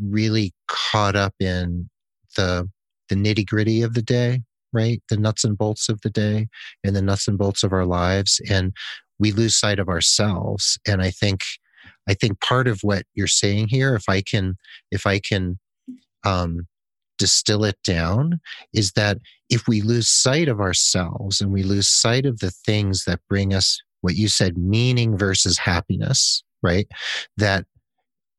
[0.01, 1.89] really caught up in
[2.35, 2.69] the
[3.09, 4.41] the nitty gritty of the day,
[4.73, 5.01] right?
[5.09, 6.47] The nuts and bolts of the day
[6.83, 8.41] and the nuts and bolts of our lives.
[8.49, 8.73] And
[9.17, 10.77] we lose sight of ourselves.
[10.85, 11.41] And I think
[12.07, 14.55] I think part of what you're saying here, if I can,
[14.91, 15.59] if I can
[16.25, 16.67] um,
[17.17, 18.39] distill it down,
[18.73, 19.17] is that
[19.49, 23.53] if we lose sight of ourselves and we lose sight of the things that bring
[23.53, 26.87] us what you said, meaning versus happiness, right?
[27.37, 27.65] That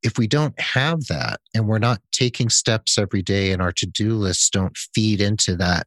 [0.03, 4.15] if we don't have that and we're not taking steps every day and our to-do
[4.15, 5.87] lists don't feed into that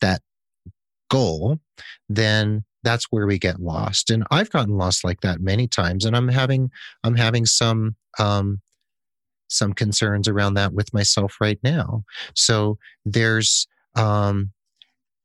[0.00, 0.20] that
[1.08, 1.58] goal
[2.08, 6.16] then that's where we get lost and i've gotten lost like that many times and
[6.16, 6.70] i'm having
[7.04, 8.60] i'm having some um
[9.50, 12.02] some concerns around that with myself right now
[12.34, 14.50] so there's um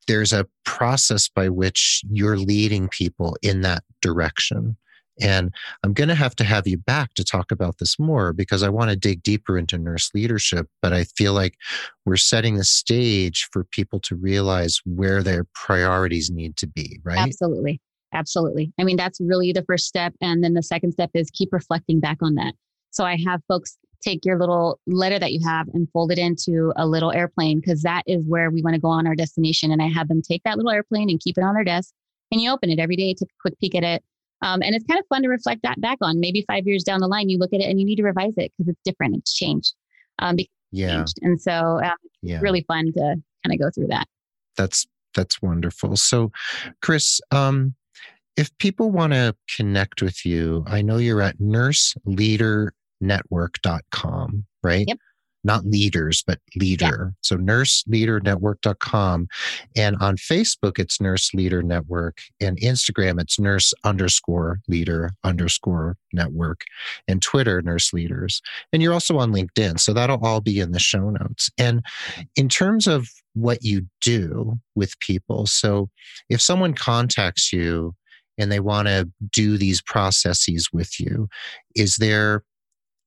[0.08, 4.78] there's a process by which you're leading people in that direction
[5.22, 5.54] and
[5.84, 8.70] I'm going to have to have you back to talk about this more because I
[8.70, 10.68] want to dig deeper into nurse leadership.
[10.82, 11.56] But I feel like
[12.06, 17.18] we're setting the stage for people to realize where their priorities need to be, right?
[17.18, 17.82] Absolutely.
[18.14, 18.72] Absolutely.
[18.80, 20.14] I mean, that's really the first step.
[20.22, 22.54] And then the second step is keep reflecting back on that.
[22.92, 26.72] So I have folks take your little letter that you have and fold it into
[26.76, 29.72] a little airplane because that is where we want to go on our destination.
[29.72, 31.94] And I have them take that little airplane and keep it on their desk.
[32.32, 34.04] And you open it every day, take a quick peek at it,
[34.42, 36.20] um, and it's kind of fun to reflect that back on.
[36.20, 38.34] Maybe five years down the line, you look at it and you need to revise
[38.38, 39.16] it because it's different.
[39.16, 39.74] It's changed.
[40.20, 40.38] Um,
[40.72, 40.98] yeah.
[40.98, 41.20] Changed.
[41.22, 42.40] And so um, yeah.
[42.42, 44.08] really fun to kind of go through that.
[44.58, 45.96] That's that's wonderful.
[45.96, 46.32] So,
[46.82, 47.74] Chris, um,
[48.36, 51.40] if people want to connect with you, I know you're at
[53.08, 54.86] nurseleadernetwork.com, right?
[54.88, 55.00] Yep
[55.46, 57.14] not leaders, but leader.
[57.14, 57.20] Yeah.
[57.22, 59.28] So nurseleadernetwork.com.
[59.76, 62.18] And on Facebook, it's Nurse Leader Network.
[62.42, 66.62] And Instagram, it's nurse underscore leader underscore network.
[67.08, 68.42] And Twitter, Nurse Leaders.
[68.74, 69.80] And you're also on LinkedIn.
[69.80, 71.50] So that'll all be in the show notes.
[71.58, 71.86] And
[72.36, 75.90] in terms of what you do with people, so
[76.30, 77.94] if someone contacts you,
[78.38, 81.30] and they want to do these processes with you,
[81.74, 82.44] is there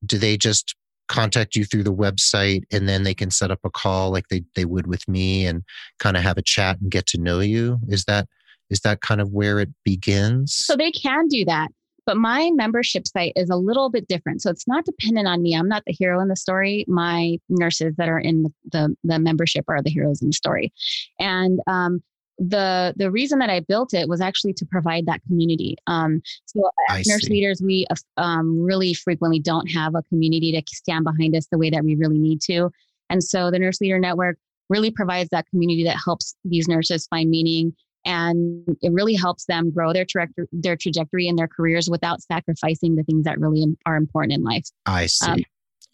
[0.05, 0.75] do they just
[1.07, 4.43] contact you through the website and then they can set up a call like they,
[4.55, 5.63] they would with me and
[5.97, 7.79] kind of have a chat and get to know you?
[7.87, 8.27] Is that
[8.69, 10.53] is that kind of where it begins?
[10.53, 11.69] So they can do that
[12.09, 14.41] but my membership site is a little bit different.
[14.41, 15.53] So it's not dependent on me.
[15.53, 16.83] I'm not the hero in the story.
[16.87, 20.73] My nurses that are in the, the, the membership are the heroes in the story.
[21.19, 22.01] And um,
[22.39, 25.75] the the reason that I built it was actually to provide that community.
[25.87, 27.33] Um, so as nurse see.
[27.33, 27.85] leaders, we
[28.17, 31.95] um, really frequently don't have a community to stand behind us the way that we
[31.95, 32.71] really need to.
[33.09, 34.37] And so the Nurse Leader Network
[34.69, 37.73] really provides that community that helps these nurses find meaning
[38.05, 42.95] and it really helps them grow their trajectory, their trajectory in their careers without sacrificing
[42.95, 44.65] the things that really are important in life.
[44.85, 45.29] I see.
[45.29, 45.39] Um,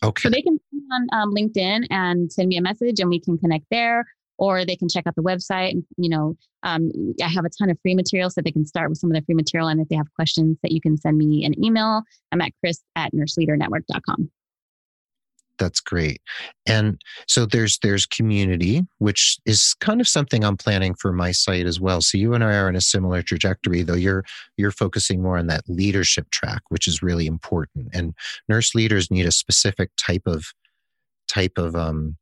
[0.04, 0.22] okay.
[0.22, 3.38] So they can come on um, LinkedIn and send me a message, and we can
[3.38, 4.06] connect there
[4.38, 5.74] or they can check out the website.
[5.98, 8.98] You know, um, I have a ton of free material so they can start with
[8.98, 9.68] some of the free material.
[9.68, 12.82] And if they have questions that you can send me an email, I'm at chris
[12.96, 14.32] at nurseleadernetwork.com.
[15.58, 16.22] That's great.
[16.66, 21.66] And so there's there's community, which is kind of something I'm planning for my site
[21.66, 22.02] as well.
[22.02, 24.26] So you and I are in a similar trajectory, though you're
[24.58, 27.90] you're focusing more on that leadership track, which is really important.
[27.94, 28.14] And
[28.50, 30.46] nurse leaders need a specific type of
[31.28, 32.18] type of um,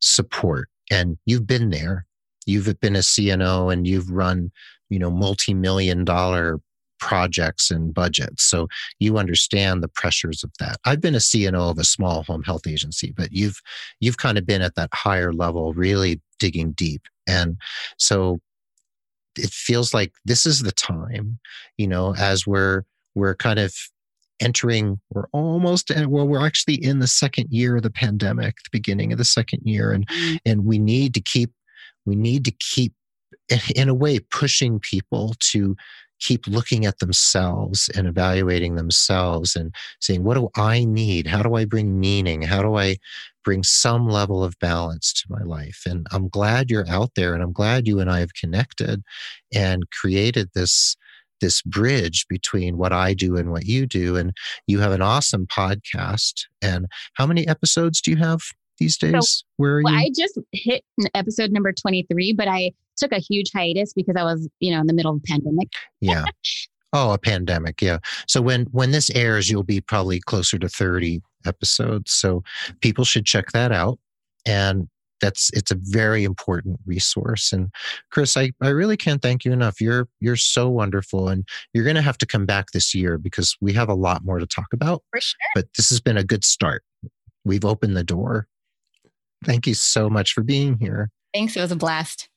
[0.00, 2.06] support and you've been there.
[2.46, 4.50] You've been a cno and you've run
[4.90, 6.60] you know multi-million dollar
[7.00, 8.44] projects and budgets.
[8.44, 8.68] So
[9.00, 10.76] you understand the pressures of that.
[10.84, 13.60] I've been a cno of a small home health agency but you've
[14.00, 17.02] you've kind of been at that higher level really digging deep.
[17.26, 17.56] And
[17.98, 18.40] so
[19.38, 21.38] it feels like this is the time
[21.78, 22.82] you know as we're
[23.14, 23.74] we're kind of
[24.42, 29.12] entering, we're almost, well, we're actually in the second year of the pandemic, the beginning
[29.12, 29.92] of the second year.
[29.92, 30.36] And, mm-hmm.
[30.44, 31.52] and we need to keep,
[32.04, 32.92] we need to keep,
[33.74, 35.76] in a way, pushing people to
[36.20, 41.26] keep looking at themselves and evaluating themselves and saying, what do I need?
[41.26, 42.42] How do I bring meaning?
[42.42, 42.96] How do I
[43.44, 45.82] bring some level of balance to my life?
[45.84, 49.02] And I'm glad you're out there and I'm glad you and I have connected
[49.52, 50.96] and created this
[51.42, 54.16] this bridge between what I do and what you do.
[54.16, 54.32] And
[54.66, 56.46] you have an awesome podcast.
[56.62, 58.40] And how many episodes do you have
[58.78, 59.28] these days?
[59.28, 59.98] So, Where are well, you?
[59.98, 60.82] I just hit
[61.14, 64.86] episode number 23, but I took a huge hiatus because I was, you know, in
[64.86, 65.68] the middle of a pandemic.
[66.00, 66.24] yeah.
[66.94, 67.98] Oh, a pandemic, yeah.
[68.28, 72.12] So when when this airs, you'll be probably closer to 30 episodes.
[72.12, 72.42] So
[72.82, 73.98] people should check that out.
[74.44, 74.88] And
[75.22, 77.52] that's it's a very important resource.
[77.52, 77.70] And
[78.10, 79.80] Chris, I, I really can't thank you enough.
[79.80, 81.28] You're you're so wonderful.
[81.28, 84.38] And you're gonna have to come back this year because we have a lot more
[84.38, 85.02] to talk about.
[85.10, 85.38] For sure.
[85.54, 86.82] But this has been a good start.
[87.44, 88.48] We've opened the door.
[89.44, 91.10] Thank you so much for being here.
[91.32, 91.56] Thanks.
[91.56, 92.28] It was a blast.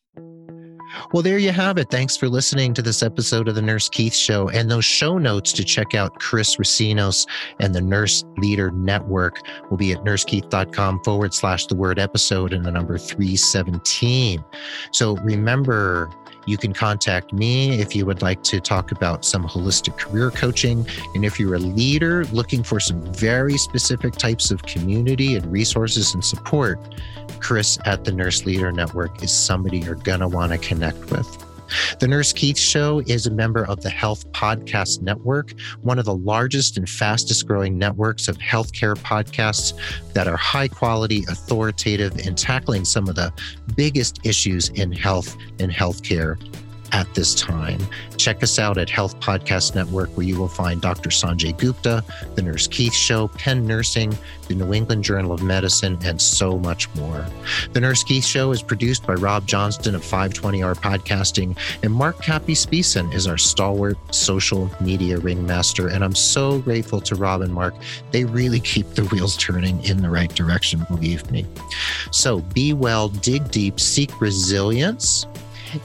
[1.12, 1.90] Well, there you have it.
[1.90, 4.50] Thanks for listening to this episode of the Nurse Keith Show.
[4.50, 7.28] And those show notes to check out Chris Recinos
[7.60, 12.66] and the Nurse Leader Network will be at nursekeith.com forward slash the word episode and
[12.66, 14.44] the number 317.
[14.92, 16.10] So remember,
[16.46, 20.86] you can contact me if you would like to talk about some holistic career coaching.
[21.14, 26.14] And if you're a leader looking for some very specific types of community and resources
[26.14, 26.80] and support,
[27.40, 31.45] Chris at the Nurse Leader Network is somebody you're going to want to connect with.
[32.00, 36.16] The Nurse Keith Show is a member of the Health Podcast Network, one of the
[36.16, 39.74] largest and fastest growing networks of healthcare podcasts
[40.14, 43.32] that are high quality, authoritative, and tackling some of the
[43.76, 46.38] biggest issues in health and healthcare
[46.96, 47.80] at this time.
[48.16, 51.10] Check us out at Health Podcast Network, where you will find Dr.
[51.10, 52.02] Sanjay Gupta,
[52.36, 54.18] The Nurse Keith Show, Penn Nursing,
[54.48, 57.26] the New England Journal of Medicine, and so much more.
[57.74, 63.14] The Nurse Keith Show is produced by Rob Johnston of 520R Podcasting, and Mark Capispisan
[63.14, 65.90] is our stalwart social media ringmaster.
[65.90, 67.76] And I'm so grateful to Rob and Mark.
[68.12, 71.46] They really keep the wheels turning in the right direction, believe me.
[72.12, 75.26] So be well, dig deep, seek resilience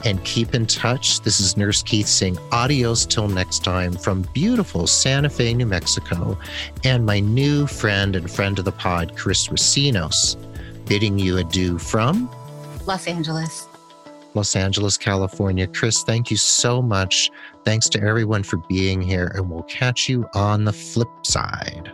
[0.05, 1.21] and keep in touch.
[1.21, 6.39] This is Nurse Keith saying adios till next time from beautiful Santa Fe, New Mexico,
[6.85, 10.37] and my new friend and friend of the pod, Chris Recinos,
[10.87, 12.31] bidding you adieu from
[12.87, 13.67] Los Angeles.
[14.35, 15.67] Los Angeles, California.
[15.67, 17.31] Chris, thank you so much.
[17.65, 21.93] Thanks to everyone for being here, and we'll catch you on the flip side.